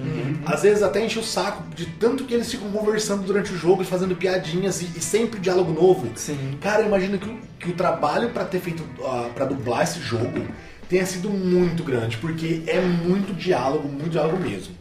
[0.45, 3.81] Às vezes até enche o saco de tanto que eles ficam conversando durante o jogo
[3.81, 6.07] e fazendo piadinhas e, e sempre diálogo novo.
[6.15, 6.57] Sim.
[6.61, 9.99] Cara, eu imagino que, o- que o trabalho pra ter feito, uh, para dublar esse
[9.99, 10.47] jogo
[10.87, 14.73] tenha sido muito grande, porque é muito diálogo, muito diálogo mesmo.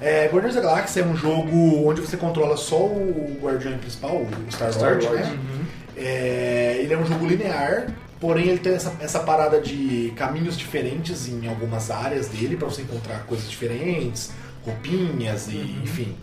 [0.00, 4.28] É, Guardiões da Galáxia é um jogo onde você controla só o guardião principal, o
[4.50, 5.38] Star-Lord, né?
[5.96, 7.88] É, ele é um jogo linear,
[8.20, 12.82] porém ele tem essa, essa parada de caminhos diferentes em algumas áreas dele pra você
[12.82, 14.30] encontrar coisas diferentes,
[14.64, 16.14] roupinhas e enfim.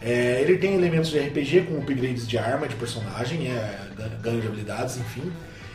[0.00, 4.40] É, ele tem elementos de RPG com upgrades de arma, de personagem, é, gan- ganho
[4.40, 5.30] de habilidades, enfim.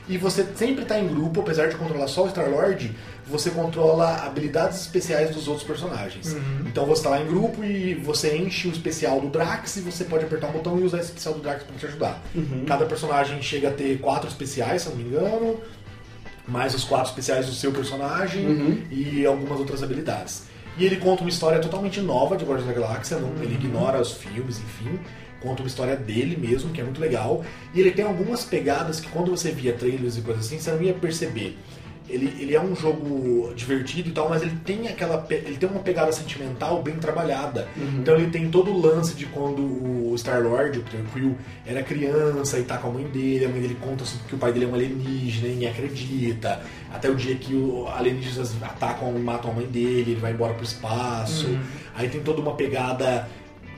[0.10, 2.94] E você sempre está em grupo, apesar de controlar só o Star-Lord,
[3.30, 6.36] você controla habilidades especiais dos outros personagens.
[6.66, 10.04] Então você está lá em grupo e você enche o especial do Drax e você
[10.06, 12.22] pode apertar um botão e usar esse especial do Drax para te ajudar.
[12.66, 15.60] Cada personagem chega a ter quatro especiais, se eu não me engano,
[16.48, 18.46] mais os quatro especiais do seu personagem
[18.92, 20.44] e algumas outras habilidades.
[20.78, 24.14] E ele conta uma história totalmente nova de Guardiões da Galáxia, não- ele ignora os
[24.14, 25.00] filmes, enfim.
[25.42, 27.44] Conta uma história dele mesmo, que é muito legal.
[27.74, 30.82] E ele tem algumas pegadas que quando você via trailers e coisas assim, você não
[30.82, 31.58] ia perceber.
[32.10, 35.82] Ele, ele é um jogo divertido e tal, mas ele tem aquela ele tem uma
[35.82, 37.68] pegada sentimental bem trabalhada.
[38.00, 41.36] Então ele tem todo o lance de quando o Star-Lord, o Peter Quill,
[41.66, 44.52] era criança e tá com a mãe dele, a mãe dele conta que o pai
[44.54, 46.62] dele é um alienígena, ninguém acredita.
[46.94, 50.54] Até o dia que os alienígenas atacam e matam a mãe dele, ele vai embora
[50.54, 51.48] pro espaço.
[51.96, 53.28] Aí tem toda uma pegada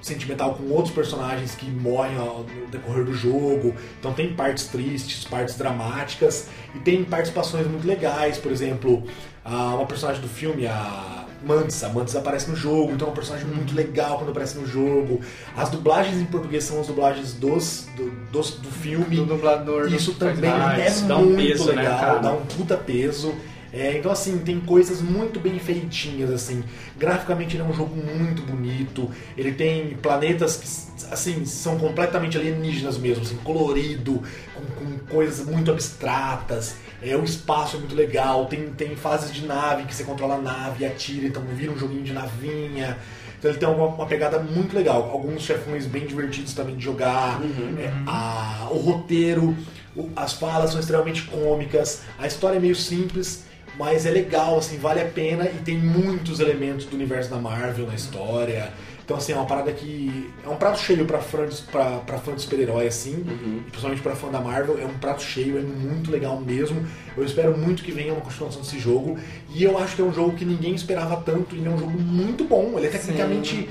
[0.01, 3.73] sentimental com outros personagens que morrem ao- no decorrer do jogo.
[3.99, 8.37] Então tem partes tristes, partes dramáticas e tem participações muito legais.
[8.37, 9.03] Por exemplo,
[9.43, 11.81] a- uma personagem do filme, a Mantis.
[11.85, 15.21] A Mantis aparece no jogo, então é um personagem muito legal quando aparece no jogo.
[15.55, 19.15] As dublagens em português são as dublagens dos, do, dos- do filme.
[19.15, 19.87] Do dublador.
[19.87, 22.19] do Isso também é dá um muito peso, né, legal, cara?
[22.19, 23.33] dá um puta peso.
[23.71, 26.63] É, então assim, tem coisas muito bem feitinhas, assim.
[26.97, 29.09] Graficamente ele é um jogo muito bonito.
[29.37, 34.23] Ele tem planetas que, assim, são completamente alienígenas mesmo, assim, colorido,
[34.55, 36.75] com, com coisas muito abstratas.
[37.01, 38.45] É, o espaço é muito legal.
[38.47, 41.77] Tem, tem fases de nave que você controla a nave e atira, então vira um
[41.77, 42.97] joguinho de navinha.
[43.37, 45.09] Então ele tem uma, uma pegada muito legal.
[45.11, 47.39] Alguns chefões bem divertidos também de jogar.
[47.79, 49.55] É, a- o roteiro,
[49.95, 52.01] o- as falas são extremamente cômicas.
[52.17, 53.45] A história é meio simples,
[53.79, 57.87] mas é legal, assim, vale a pena e tem muitos elementos do universo da Marvel
[57.87, 58.73] na história.
[59.05, 60.29] Então, assim, é uma parada que.
[60.45, 64.01] É um prato cheio pra fã de, pra, pra fã de super-herói, assim, e principalmente
[64.01, 64.77] pra fã da Marvel.
[64.79, 66.85] É um prato cheio, é muito legal mesmo.
[67.17, 69.17] Eu espero muito que venha uma continuação desse jogo.
[69.49, 71.97] E eu acho que é um jogo que ninguém esperava tanto, e é um jogo
[71.97, 72.73] muito bom.
[72.77, 73.67] Ele é tecnicamente.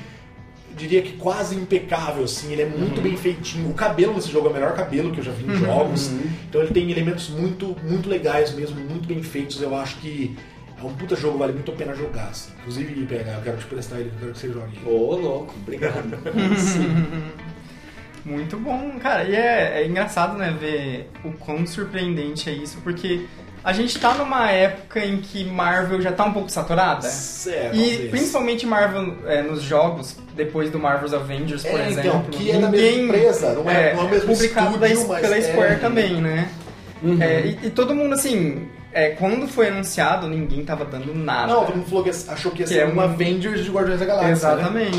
[0.79, 3.69] Diria que quase impecável, assim, ele é muito bem feitinho.
[3.69, 6.11] O cabelo nesse jogo é o melhor cabelo que eu já vi em jogos.
[6.49, 9.61] Então ele tem elementos muito, muito legais mesmo, muito bem feitos.
[9.61, 10.37] Eu acho que
[10.81, 12.29] é um puta jogo, vale muito a pena jogar.
[12.29, 12.53] Assim.
[12.61, 14.79] Inclusive, PH, eu quero te prestar ele, eu quero que você jogue.
[14.87, 16.05] Ô, louco, obrigado.
[18.25, 19.25] Muito bom, cara.
[19.25, 23.25] E é, é engraçado, né, ver o quão surpreendente é isso, porque
[23.65, 27.07] a gente tá numa época em que Marvel já tá um pouco saturada.
[27.07, 28.11] É, E talvez.
[28.11, 32.31] principalmente Marvel é, nos jogos, depois do Marvel's Avengers, por É, então, exemplo.
[32.31, 35.41] que é da mesma empresa, não é- não é o mesmo publicado estúdio, pela é-
[35.43, 36.49] Square também, né?
[37.03, 37.21] Uhum.
[37.23, 41.53] É, e, e todo mundo, assim, é, quando foi anunciado, ninguém tava dando nada.
[41.53, 43.71] Não, todo mundo falou que achou que ia Que ser é uma um- Avengers de
[43.71, 44.55] Guardiões da Galáxia.
[44.57, 44.91] né?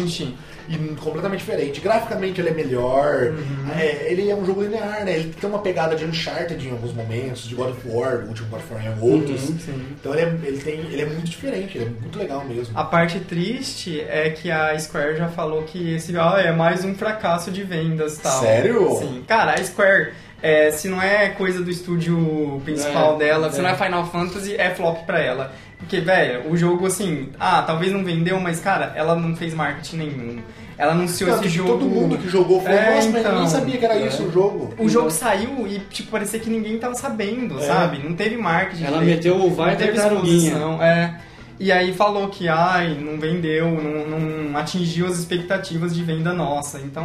[0.70, 1.82] E completamente diferente.
[1.82, 3.34] Graficamente ele é melhor,
[3.76, 5.16] é, ele é um jogo linear, né?
[5.16, 8.48] Ele tem uma pegada de Uncharted em alguns momentos, de God of War, o último
[8.50, 9.42] God of War em outros.
[9.42, 9.86] sim.
[10.00, 12.78] Então ele é, ele, tem, ele é muito diferente, ele é muito legal mesmo.
[12.78, 16.94] A parte triste é que a Square já falou que esse ah, é mais um
[16.94, 18.42] fracasso de vendas e tal.
[18.42, 18.98] Sério?
[19.00, 19.24] Sim.
[19.28, 23.62] Cara, a Square, é, se não é coisa do estúdio principal É, dela, se é.
[23.62, 25.54] não é Final Fantasy, é flop pra ela.
[25.78, 29.98] Porque, velho, o jogo, assim, ah, talvez não vendeu, mas, cara, ela não fez marketing
[29.98, 30.40] nenhum.
[30.78, 31.70] Ela anunciou Tanto esse que jogo.
[31.74, 33.32] todo mundo que jogou falou, É, nossa, mas então.
[33.34, 34.08] eu nem sabia que era É.
[34.08, 34.74] isso o jogo.
[34.78, 37.64] O jogo saiu e, tipo, parecia que ninguém tava sabendo, É.
[37.64, 38.00] sabe?
[38.02, 38.86] Não teve marketing.
[38.86, 41.16] Ela direito, meteu o vai não teve exposição, é.
[41.60, 44.08] E aí falou que, ai, não vendeu, não,
[44.50, 46.80] não atingiu as expectativas de venda nossa.
[46.80, 47.04] Então,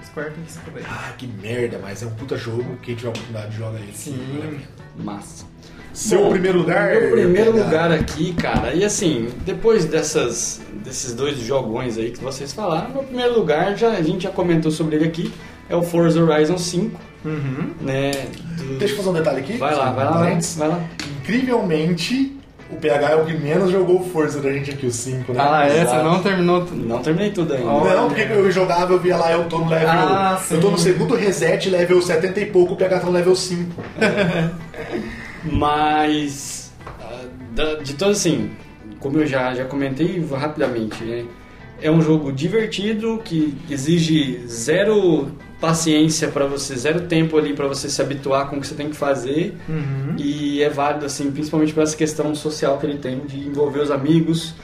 [0.00, 0.82] a Square tem que se fuder.
[0.88, 3.92] Ah, que merda, mas é um puta jogo, quem tiver a oportunidade joga ele.
[3.92, 4.60] Sim.
[4.96, 5.44] Massa.
[5.92, 6.88] Seu Bom, primeiro lugar?
[6.94, 7.64] Meu primeiro PH?
[7.64, 13.02] lugar aqui, cara, e assim, depois dessas, desses dois jogões aí que vocês falaram, meu
[13.02, 15.30] primeiro lugar, já, a gente já comentou sobre ele aqui,
[15.68, 17.74] é o Forza Horizon 5, Uhum.
[17.82, 18.12] né?
[18.56, 19.52] do- Deixa eu fazer um detalhe aqui.
[19.58, 20.56] Vai lá, vai lá, vai lá, parênteses.
[20.56, 20.80] vai lá.
[21.20, 22.38] Incrivelmente,
[22.72, 25.40] o PH é o que menos jogou Forza da gente aqui, o 5, né?
[25.42, 26.04] Ah, essa Exato.
[26.04, 26.64] não terminou.
[26.64, 26.86] tudo.
[26.86, 27.66] Não terminei tudo ainda.
[27.66, 29.88] Não, porque eu jogava, eu via lá, eu tô no level.
[29.88, 30.72] Ah, eu tô sim.
[30.72, 33.82] no segundo reset, level 70 e pouco, o PH tá no level 5.
[35.44, 38.50] Mas, ah, de todo assim,
[39.00, 41.24] como eu já, já comentei rapidamente, né?
[41.82, 45.30] É um jogo divertido que exige zero
[45.60, 48.88] paciência para você, zero tempo ali para você se habituar com o que você tem
[48.88, 49.54] que fazer.
[49.68, 50.16] Uhum.
[50.16, 53.90] E é válido, assim, principalmente por essa questão social que ele tem de envolver os
[53.90, 54.54] amigos.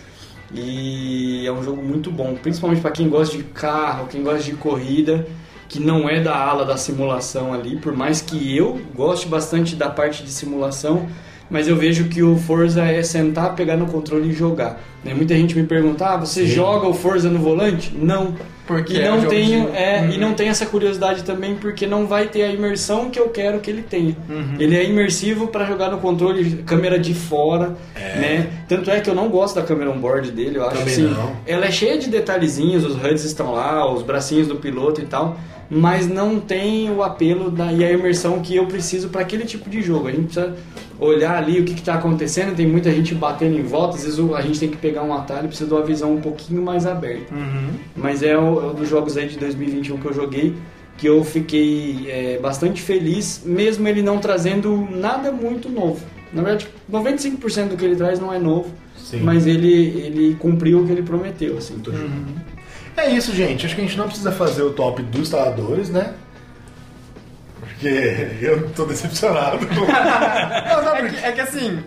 [0.54, 4.52] E é um jogo muito bom, principalmente para quem gosta de carro, quem gosta de
[4.52, 5.26] corrida,
[5.68, 9.90] que não é da ala da simulação ali, por mais que eu goste bastante da
[9.90, 11.08] parte de simulação,
[11.50, 14.80] mas eu vejo que o Forza é sentar, pegar no controle e jogar.
[15.04, 15.14] né?
[15.14, 16.48] Muita gente me pergunta: ah, você Sim.
[16.54, 17.92] joga o Forza no volante?
[17.96, 18.34] Não.
[18.66, 20.18] Porque E é não, jogo tenho, de- é, e Uhum.
[20.22, 23.70] não tem essa curiosidade também porque não vai ter a imersão que eu quero que
[23.70, 24.16] ele tenha.
[24.28, 24.56] Uhum.
[24.58, 28.48] Ele é imersivo para jogar no controle, câmera de fora, né?
[28.68, 31.36] Tanto é que eu não gosto da câmera on-board dele, eu acho Também assim, não.
[31.46, 35.38] ela é cheia de detalhezinhos, os HUDs estão lá, os bracinhos do piloto e tal,
[35.70, 39.70] mas não tem o apelo da, e a imersão que eu preciso para aquele tipo
[39.70, 40.08] de jogo.
[40.08, 40.56] A gente precisa
[40.98, 44.40] olhar ali o que está acontecendo, tem muita gente batendo em volta, às vezes a
[44.40, 47.34] gente tem que pegar um atalho e precisa de uma visão um pouquinho mais aberta.
[47.34, 47.70] Uhum.
[47.94, 50.54] Mas é o, é um dos jogos aí de 2021 que eu joguei
[50.96, 56.04] que eu fiquei é, bastante feliz, mesmo ele não trazendo nada muito novo.
[56.32, 59.20] Na verdade, 95% do que ele traz não é novo, Sim.
[59.20, 61.58] mas ele, ele cumpriu o que ele prometeu.
[61.58, 61.74] Assim.
[61.86, 62.24] Uhum.
[62.96, 63.66] É isso, gente.
[63.66, 66.14] Acho que a gente não precisa fazer o top dos instaladores, né?
[67.78, 69.58] Porque eu tô decepcionado.
[69.68, 71.84] não, sabe É que, é que assim,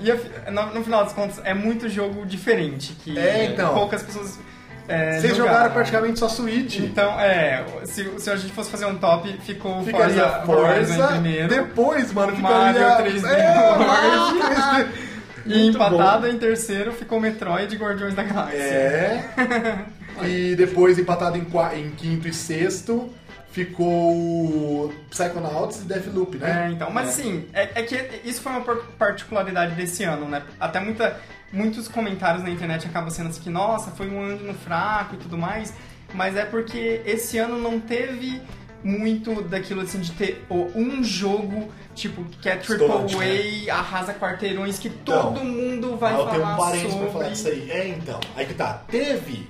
[0.73, 2.93] no, final das contas, é muito jogo diferente.
[3.03, 3.73] Que É, então.
[3.73, 4.39] poucas pessoas.
[4.87, 6.77] é, Vocês jogaram praticamente só Switch.
[6.77, 11.47] Então, é, se, se a gente fosse fazer um top, ficou Ficaria Forza, Forza, primeiro.
[11.47, 13.21] depois, mano, Mario ficaria...
[13.21, 13.77] 3D É.
[13.77, 14.87] Mario 3D.
[15.45, 18.57] E Muito empatado em terceiro ficou Metroid e Guardiões da Galáxia.
[18.57, 19.25] É.
[20.21, 21.47] E depois, empatado em,
[21.79, 23.09] em quinto e sexto,
[23.51, 26.67] ficou Psychonauts e Deathloop, né?
[26.67, 30.43] É, então, mas assim, é, é que isso foi uma par- particularidade desse ano, né?
[30.59, 31.19] Até muita,
[31.51, 35.37] muitos comentários na internet acabam sendo assim que, nossa, foi um ano fraco e tudo
[35.37, 35.73] mais,
[36.13, 38.41] mas é porque esse ano não teve
[38.81, 44.87] muito daquilo assim de ter um jogo, tipo, que é Triple A, arrasa quarteirões, que
[44.87, 46.97] Então, todo mundo vai Ah, eu tenho falar um sobre.
[46.99, 47.69] pra falar disso aí.
[47.69, 48.19] É, então.
[48.37, 48.83] Aí que tá.
[48.87, 49.47] Teve.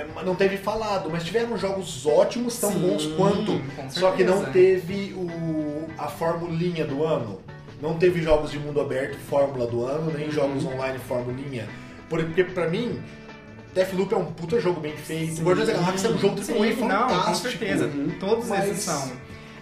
[0.00, 3.60] É, não teve falado, mas tiveram jogos ótimos, tão Sim, bons quanto.
[3.90, 7.40] Só que não teve o, a formulinha do ano.
[7.80, 10.16] Não teve jogos de mundo aberto, fórmula do ano, Uhum.
[10.18, 11.68] nem jogos online, formulinha.
[12.08, 13.00] Porque pra mim,
[13.74, 15.34] Deathloop é um puta jogo bem feito.
[15.36, 15.44] Sim.
[15.44, 17.84] Guardiões da Galáxia é um jogo Sim, AAA não, com certeza.
[17.86, 18.10] Uhum.
[18.18, 19.12] Todos Mas- esses são.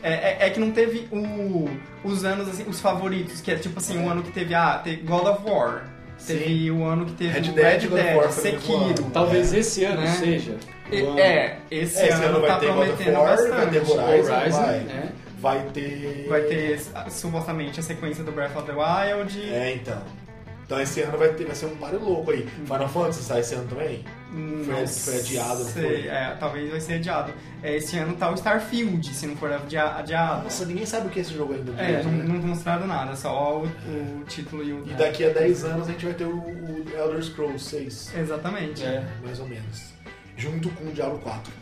[0.02, 1.68] É, é- é que não teve o-
[2.04, 5.02] os anos, assim, os favoritos, que é tipo assim, o ano que teve, ah, teve
[5.02, 5.84] God of War.
[6.24, 9.10] Teve o ano que teve Red o Dead, Red God Dead, Sekiro.
[9.12, 9.58] Talvez É.
[9.58, 10.12] esse ano Né?
[10.12, 10.56] seja.
[10.90, 11.02] E-.
[11.20, 13.50] É, esse, É, esse ano, ano vai tá ter God of prometendo War, bastante.
[13.50, 14.78] vai ter Horizon, Horizon, vai.
[14.80, 15.12] né?
[15.38, 16.26] Vai ter.
[16.28, 19.52] Vai ter supostamente a sequência do Breath of the Wild.
[19.52, 19.98] É, então.
[20.64, 22.46] Então esse ano vai, ter, vai ser um páreo louco aí.
[22.64, 24.04] Final Fantasy sai esse ano também?
[24.32, 26.08] Hum, Foi- não foi adiado, sei, foi?
[26.08, 27.32] É, talvez vai ser adiado.
[27.62, 30.44] É, esse ano tá o Starfield, se não for adia- adiado.
[30.44, 31.72] Nossa, ninguém sabe o que é esse jogo ainda.
[31.80, 32.24] É, direito, não, né?
[32.24, 34.82] não mostraram nada, só o, o título e o.
[34.86, 38.84] E daqui a 10 anos a gente vai ter o, o Elder Scrolls 6, Exatamente.
[38.84, 39.04] É.
[39.24, 39.94] mais ou menos.
[40.36, 41.52] Junto com o Diablo 4.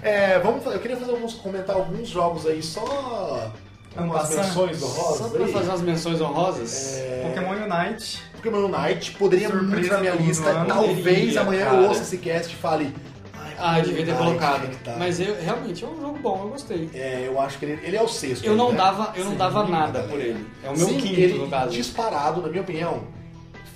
[0.00, 3.52] É, vamos, eu queria fazer alguns, comentar alguns jogos aí, só
[3.96, 5.52] umas menções Só honrosas pra aí.
[5.52, 6.96] fazer umas menções honrosas.
[6.98, 8.22] É, Pokémon Unite.
[8.44, 10.48] Pokémon Unite poderia Surpresa muito na minha lista.
[10.50, 10.66] ano.
[10.66, 11.76] Talvez Poderia, amanhã cara.
[11.78, 12.94] eu ouça esse cast e fale.
[13.34, 14.76] "Ai, Ah, devia ter colocado.
[14.84, 14.96] tá.
[14.98, 16.90] Mas eu, realmente é um jogo bom, eu gostei.
[16.92, 18.44] É, eu acho que ele, ele é o sexto.
[18.44, 18.76] Eu não né?
[18.78, 20.44] dava, eu não Sim, dava nada por ele.
[20.62, 21.70] É o meu Sim, quinto, ele, no caso.
[21.72, 23.04] disparado, na minha opinião,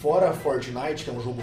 [0.00, 1.42] fora Fortnite, que é um jogo.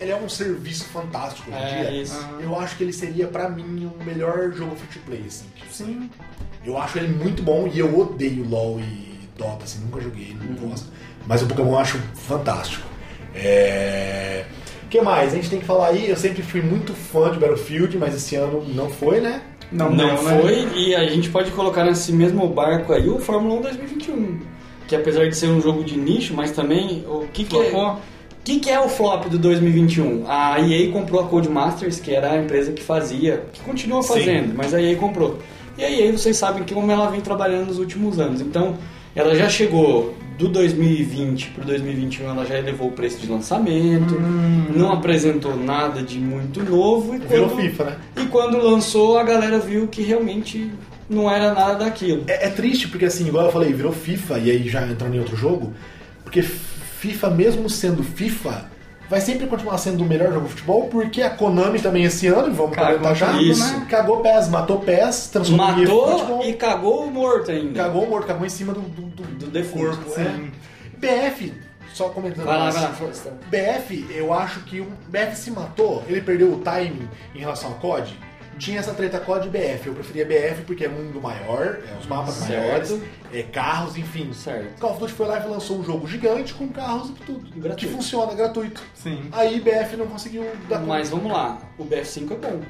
[0.00, 2.02] Ele é um serviço fantástico hoje em É, dia.
[2.02, 2.28] isso.
[2.40, 5.46] Eu acho que ele seria, pra mim, o melhor jogo free to play, assim.
[5.70, 6.10] Sim.
[6.64, 10.48] Eu acho ele muito bom e eu odeio LoL e Dota, assim, nunca joguei, não
[10.64, 10.68] Uhum.
[10.70, 10.88] gosto.
[11.26, 12.86] Mas o Pokémon eu acho fantástico.
[13.34, 14.44] É...
[14.84, 15.32] O que mais?
[15.32, 18.34] A gente tem que falar aí, eu sempre fui muito fã de Battlefield, mas esse
[18.34, 19.42] ano não foi, né?
[19.70, 20.40] Não, Não, deu, né?
[20.40, 24.40] foi, e a gente pode colocar nesse mesmo barco aí o Fórmula 1 2021.
[24.88, 27.04] Que apesar de ser um jogo de nicho, mas também.
[27.06, 27.72] O que, que é.
[27.72, 30.24] O que, que é o flop do 2021?
[30.26, 34.08] A EA comprou a Codemasters, que era a empresa que fazia, que continua Sim.
[34.08, 35.38] fazendo, mas a EA comprou.
[35.78, 38.40] E a EA, vocês sabem que como ela vem trabalhando nos últimos anos.
[38.40, 38.76] Então,
[39.14, 44.18] ela já chegou do 2020 para 2021, ela já elevou o preço de lançamento,
[44.74, 47.14] não apresentou nada de muito novo.
[47.14, 47.96] E Virou quando, FIFA, né?
[48.16, 50.70] e quando lançou, a galera viu que realmente
[51.10, 52.24] não era nada daquilo.
[52.26, 55.18] É, é triste porque, assim, igual eu falei, virou FIFA e aí já entrando em
[55.18, 55.74] outro jogo,
[56.24, 58.64] porque FIFA, mesmo sendo FIFA,
[59.10, 62.54] vai sempre continuar sendo o melhor jogo de futebol, porque a Konami também esse ano,
[62.54, 63.84] vamos comentar já, isso.
[63.86, 67.82] cagou PES, matou PES, transformou em Matou futebol, e cagou o morto ainda.
[67.82, 70.10] cagou o morto, cagou em cima do, do, do- Do defunto, corpo.
[70.14, 70.50] sim.
[71.02, 71.26] É.
[71.28, 71.52] BF,
[71.92, 72.92] só comentando Vai lá, vai lá.
[73.50, 77.76] BF, eu acho que o BF se matou, ele perdeu o timing em relação ao
[77.76, 78.16] COD.
[78.60, 79.86] Tinha essa treta COD e BF.
[79.88, 82.60] Eu preferia BF porque é mundo maior, é os mapas Certo.
[82.60, 83.00] maiores,
[83.32, 84.32] é carros, enfim.
[84.34, 84.78] Certo.
[84.78, 87.40] Call of Duty foi lá e lançou um jogo gigante com carros e tudo.
[87.56, 87.76] Gratuito.
[87.76, 88.82] Que funciona, gratuito.
[88.94, 89.22] Sim.
[89.32, 91.22] Aí BF não conseguiu dar Mas conta.
[91.22, 92.60] vamos lá, o BF5 é bom.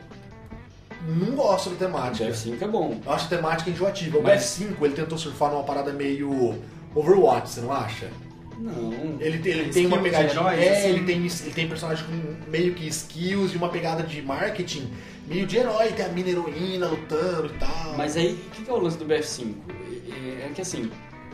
[1.08, 2.24] Não gosto da O temática.
[2.30, 3.00] BF5 é bom.
[3.04, 4.18] Eu acho a temática enjoativa.
[4.18, 6.54] O Mas- BF5 ele tentou surfar numa parada meio
[6.94, 8.08] Overwatch, você não acha?
[8.58, 8.92] Não.
[9.18, 10.30] Ele, tem- ele Skills tem uma pegadinha.
[10.32, 10.88] heróis, é, assim.
[10.90, 14.90] ele tem, ele tem personagem com meio que skills e uma pegada de marketing
[15.30, 17.96] meio de herói, tem a mina heroína lutando e tal.
[17.96, 19.54] Mas aí, o que que é o lance do BF5?
[20.12, 20.90] É é que assim,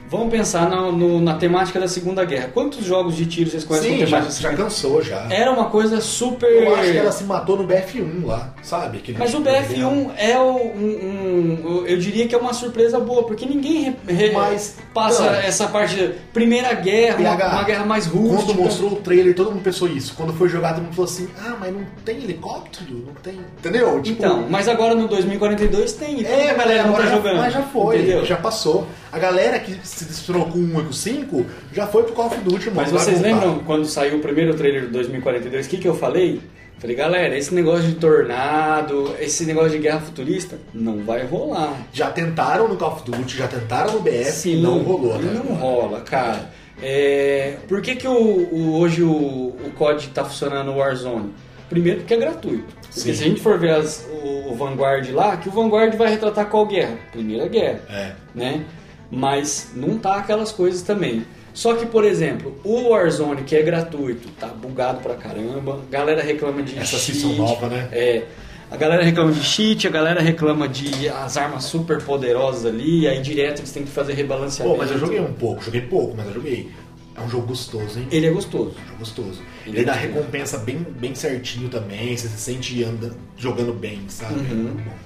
[0.09, 2.50] vamos pensar na, no- na temática da Segunda Guerra.
[2.54, 5.26] Quantos jogos de tiro vocês conhecem Sim, com já, temática já cansou já.
[5.30, 6.48] Era uma coisa super.
[6.50, 9.02] Eu acho que ela se matou no BF1 lá, sabe?
[9.18, 9.90] Mas o tipo de guerra.
[9.90, 14.14] BF1 é o- um, um- Eu diria que é uma surpresa boa, porque ninguém re-
[14.14, 15.32] re- Mas, passa não.
[15.34, 15.94] essa parte.
[15.96, 18.44] de Primeira guerra, uma, PH, uma guerra mais rústica.
[18.52, 20.14] Quando mostrou o trailer, todo mundo pensou isso.
[20.16, 23.04] Quando foi jogado, todo mundo falou assim: ah, mas não tem helicóptero?
[23.07, 23.40] Não tem.
[23.59, 24.00] Entendeu?
[24.02, 26.24] Tipo, Então, mas agora no 2042 tem.
[26.24, 27.36] É, a galera não tá já, jogando.
[27.38, 28.24] Mas já foi, Entendeu?
[28.24, 28.86] já passou.
[29.12, 29.74] A galera que
[30.05, 32.76] se 1 e com o 5 já foi pro Call of Duty, mano.
[32.76, 36.40] Mas vocês lembram quando saiu o primeiro trailer do 2042, o que, que eu falei?
[36.78, 41.74] Falei, galera, esse negócio de tornado, esse negócio de guerra futurista, não vai rolar.
[41.92, 45.32] Já tentaram no Call of Duty, já tentaram no BF Sim, não rolou, né?
[45.42, 46.51] Não rola, cara.
[46.82, 51.32] É, por que, que o, o- hoje o, o COD tá funcionando no Warzone?
[51.70, 52.74] Primeiro porque é gratuito.
[52.82, 56.11] Porque se a gente for ver as- o, o Vanguard lá, que o Vanguard vai
[56.11, 56.97] retratar qual guerra?
[57.11, 58.12] Primeira guerra, É.
[58.34, 58.64] né?
[59.11, 61.24] Mas não tá aquelas coisas também.
[61.54, 65.80] Só que, por exemplo, o Warzone, que é gratuito, tá bugado pra caramba.
[65.88, 67.18] A galera reclama de Essa cheat.
[67.18, 67.88] season nova, né?
[67.92, 68.24] É.
[68.70, 73.22] A galera reclama de cheat, a galera reclama de as armas super poderosas ali, aí
[73.22, 74.76] direto eles têm que fazer rebalanceamento.
[74.76, 76.68] Pô, mas eu joguei um pouco, joguei pouco, mas eu joguei.
[77.16, 78.07] É um jogo gostoso, hein?
[78.11, 78.74] Ele é gostoso.
[78.76, 79.40] É um jogo gostoso.
[79.64, 80.12] Ele Ele, é dá gostoso.
[80.14, 84.34] recompensa bem, bem certinho também, você se sente anda, jogando bem, sabe?
[84.34, 84.40] Uhum.
[84.50, 85.05] É muito bom.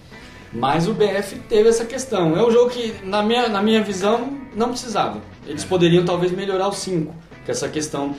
[0.53, 2.37] Mas o BF teve essa questão.
[2.37, 5.21] É um jogo que, na minha, na minha visão, não precisava.
[5.47, 7.15] Eles poderiam talvez melhorar o 5.
[7.45, 8.15] Que essa questão.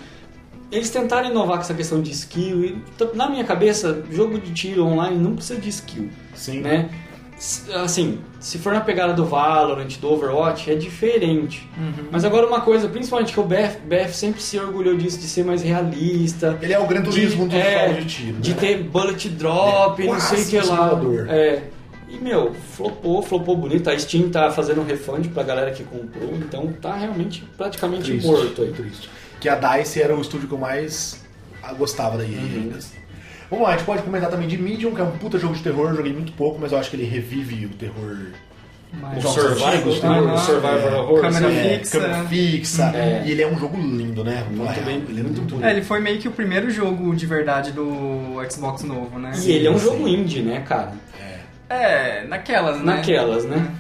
[0.72, 2.64] Eles tentaram inovar com essa questão de skill.
[2.64, 2.82] E,
[3.14, 6.10] na minha cabeça, jogo de tiro online não precisa de skill.
[6.34, 6.62] Sim.
[6.62, 6.90] Né?
[7.84, 11.68] Assim, se for na pegada do Valorant, do Overwatch, é diferente.
[12.12, 15.44] Mas agora uma coisa, principalmente que o BF, BF sempre se orgulhou disso, de ser
[15.44, 16.58] mais realista.
[16.62, 18.38] Ele é o Gran Turismo dos é, de tiro.
[18.40, 18.58] de né?
[18.60, 20.66] ter bullet drop, É não sei o que um lá.
[20.66, 21.26] simulador.
[21.30, 21.64] É.
[22.14, 23.90] E, meu, flopou, flopou bonito.
[23.90, 28.28] A Steam tá fazendo um refund pra galera que comprou, então tá realmente praticamente Triste,
[28.28, 28.72] morto aí.
[28.74, 29.10] triste.
[29.40, 31.24] Que a DICE era o estúdio que eu mais
[31.78, 32.46] gostava da EA Uhum.
[32.64, 32.80] ainda.
[33.50, 35.62] Vamos lá, a gente pode comentar também de Medium, que é um puta jogo de
[35.64, 38.18] terror, eu joguei muito pouco, mas eu acho que ele revive o terror.
[38.94, 40.34] Mas- O Survival, né?
[40.34, 41.22] o Survival É, Horror.
[41.22, 42.00] câmera assim, É, fixa.
[42.00, 42.84] câmera fixa.
[42.94, 43.24] É.
[43.26, 44.44] E ele é um jogo lindo, né?
[44.50, 45.66] Vamos Muito bem, Ele é muito bonito.
[45.66, 49.32] É, ele foi meio que o primeiro jogo de verdade do Xbox novo, né?
[49.42, 50.92] E ele é um jogo indie, né, cara?
[51.22, 51.40] É,
[52.28, 52.84] naquelas, né?
[52.96, 53.72] Naquelas, né?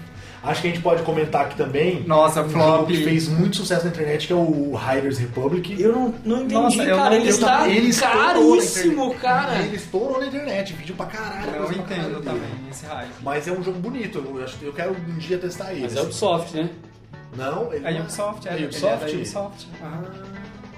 [0.43, 2.65] Acho que a gente pode comentar aqui também Nossa, um flop.
[2.65, 5.79] jogo que fez muito sucesso na internet, que é o Riders Republic.
[5.79, 7.09] Eu não, não entendi, Nossa, eu cara.
[7.11, 9.59] não- ele está também- ele caríssimo, cara.
[9.59, 11.45] Ele estourou na internet, vídeo pra caralho.
[11.45, 12.23] Eu pra caralho entendo dele.
[12.23, 13.09] também esse hype.
[13.21, 15.81] Mas é um jogo bonito, eu, acho- eu quero um dia testar ele.
[15.83, 16.05] Mas é assim.
[16.07, 16.69] Ubisoft, né?
[17.37, 19.05] Não, ele É não Ubisoft, é, é ele é Ubisoft?
[19.05, 19.67] da Ubisoft.
[19.83, 19.99] Ah,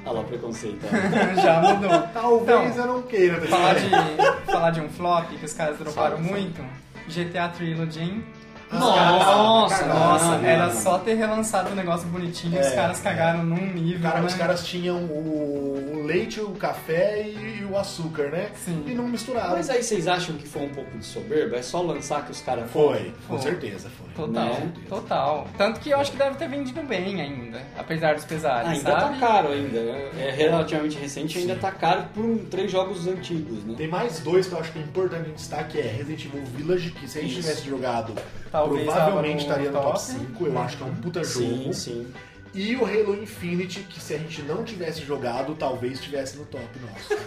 [0.06, 0.86] Olha lá o preconceito.
[1.42, 2.02] Já mudou.
[2.14, 3.40] Talvez Então, eu não queira.
[3.40, 6.62] tá Falar de, falar de um flop que os caras droparam muito.
[7.10, 8.24] GTA Trilogy?
[8.80, 13.74] Nossa, cagaram, Nossa, era só ter relançado o negócio bonitinho, os É, caras cagaram num
[13.74, 14.28] nível, Cara, né?
[14.28, 18.50] os caras tinham o, o leite, o café e, e o açúcar, né?
[18.56, 18.84] Sim.
[18.88, 19.52] E não misturaram.
[19.52, 21.58] Mas aí vocês acham que foi um pouco de soberba?
[21.58, 23.40] É só lançar que os caras Foi, com Foi.
[23.40, 24.04] certeza foi.
[24.14, 24.72] Total, Né?
[24.88, 25.48] total.
[25.58, 29.20] Tanto que eu acho que deve ter vendido bem ainda, apesar dos pesares, Ainda sabe?
[29.20, 29.80] tá caro ainda.
[29.80, 33.74] É relativamente recente, ainda tá caro por um- três jogos antigos, né?
[33.78, 36.26] Tem mais dois que eu acho que é importante a gente destacar, que é Resident
[36.26, 37.42] Evil Village, que se a gente Isso.
[37.42, 38.14] tivesse jogado,
[38.64, 40.02] Talvez provavelmente estaria no top top.
[40.02, 40.48] 5.
[40.48, 41.74] Eu acho que é um puta Sim, jogo.
[41.74, 42.08] sim.
[42.56, 46.64] E o Halo Infinite, que se a gente não tivesse jogado, talvez estivesse no top
[46.82, 47.14] nosso.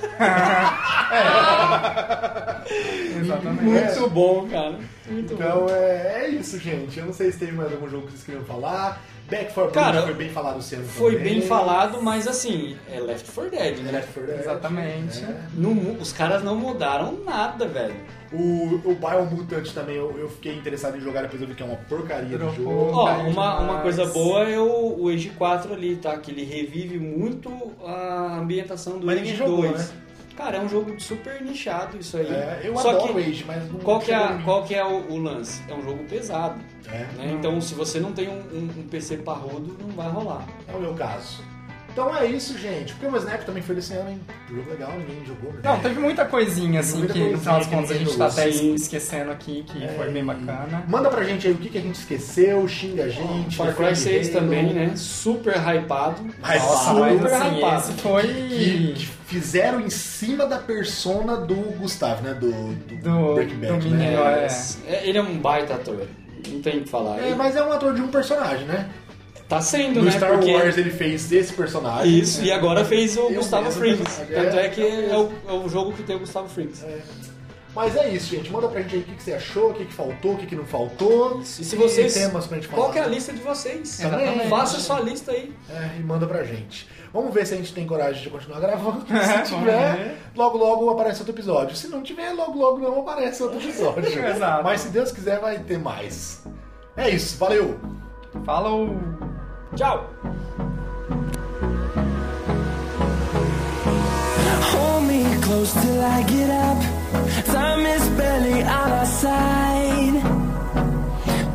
[3.20, 3.62] Exatamente.
[3.64, 4.78] Muito bom, cara.
[5.08, 5.70] Muito Então bom.
[5.70, 6.98] é, é isso, gente.
[6.98, 9.00] Eu não sei se tem mais algum jogo que vocês queriam falar.
[9.28, 11.32] Back 4 Cara, Blood foi bem falado esse ano Foi também.
[11.34, 13.90] bem falado, mas assim, é Left 4 Dead, né?
[13.92, 15.24] Left 4 Dead, Exatamente.
[15.54, 17.94] Não mu- os caras não mudaram nada, velho.
[18.32, 21.66] O, o Biomutant também eu, eu fiquei interessado em jogar, depois eu vi que é
[21.66, 22.50] uma porcaria Dropou.
[22.56, 22.90] de jogo.
[22.92, 26.16] Ó, uma, uma coisa boa é o, o Age 4 ali, tá?
[26.18, 27.50] Que ele revive muito
[27.84, 29.78] a ambientação do Mas Age ninguém jogou, 2.
[29.78, 29.88] né?
[30.36, 32.26] Cara, é um jogo super nichado isso aí.
[32.26, 34.74] É, eu Só adoro que, o Age, mas não qual que é, a- qual que
[34.74, 35.62] é o, o lance?
[35.68, 37.32] É um jogo pesado, É, né?
[37.38, 40.46] Então, se você não tem um, um- um PC parrudo, não vai rolar.
[40.68, 41.42] é o meu caso.
[41.96, 42.92] Então é isso, gente.
[42.92, 44.20] Porque o Snap também foi desse ano, hein?
[44.50, 45.50] Jogo legal, ninguém jogou.
[45.50, 45.60] né?
[45.64, 48.18] Não, teve muita coisinha assim Muita que no final das coisinha contas a gente ninguém
[48.18, 48.58] tá até jogou.
[48.68, 48.74] Sim.
[48.74, 50.84] esquecendo aqui, que É, foi bem bacana.
[50.86, 53.56] Manda pra gente aí o que, que a gente esqueceu, xinga a gente.
[53.56, 54.92] Far Cry defende 6 Halo, também, né?
[54.94, 56.22] Super hypado.
[56.38, 57.80] Mas Nossa, super mas assim, hypado.
[57.80, 58.22] esse foi...
[58.26, 62.34] Que, que fizeram em cima da persona do Gustavo, né?
[62.34, 64.04] Do, do, Do- Breaking Bad, do né?
[64.04, 64.46] menino, é.
[64.86, 66.06] é, ele é um baita ator.
[66.46, 67.18] Não tem o que falar.
[67.20, 68.86] É, mas é um ator de um personagem, né?
[69.48, 70.10] Tá sendo, No né?
[70.10, 72.18] Star Porque- Wars ele fez esse personagem.
[72.18, 73.98] Isso, e agora fez o Eu Gustavo Frings.
[74.00, 76.82] personagem, Tanto é, é que é o, é o jogo que tem o Gustavo Frings.
[76.82, 76.98] É.
[77.72, 78.50] Mas é isso, gente.
[78.50, 80.46] Manda pra gente aí o que, que você achou, o que, que faltou, o que,
[80.46, 81.40] que não faltou.
[81.42, 82.14] E se vocês.
[82.14, 82.82] temas pra gente falar.
[82.84, 84.00] Qual que é a lista de vocês?
[84.00, 84.48] Exatamente.
[84.48, 85.52] Faça sua lista aí.
[85.70, 86.88] É, e manda pra gente.
[87.12, 89.04] Vamos ver se a gente tem coragem de continuar gravando.
[89.06, 90.16] Se tiver, ver.
[90.34, 91.76] logo logo aparece outro episódio.
[91.76, 94.08] Se não tiver, logo logo não aparece outro episódio.
[94.26, 94.64] Exato.
[94.64, 96.42] Mas se Deus quiser, vai ter mais.
[96.96, 97.78] É isso, valeu!
[98.44, 98.88] Falou!
[99.76, 100.08] Tchau!
[104.70, 106.78] Hold me close till I get up.
[107.44, 110.16] Time is barely on our side.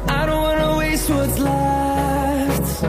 [0.07, 2.81] I don't wanna waste what's left.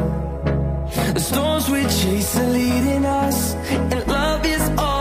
[1.15, 4.92] The storms we chase are leading us, and love is all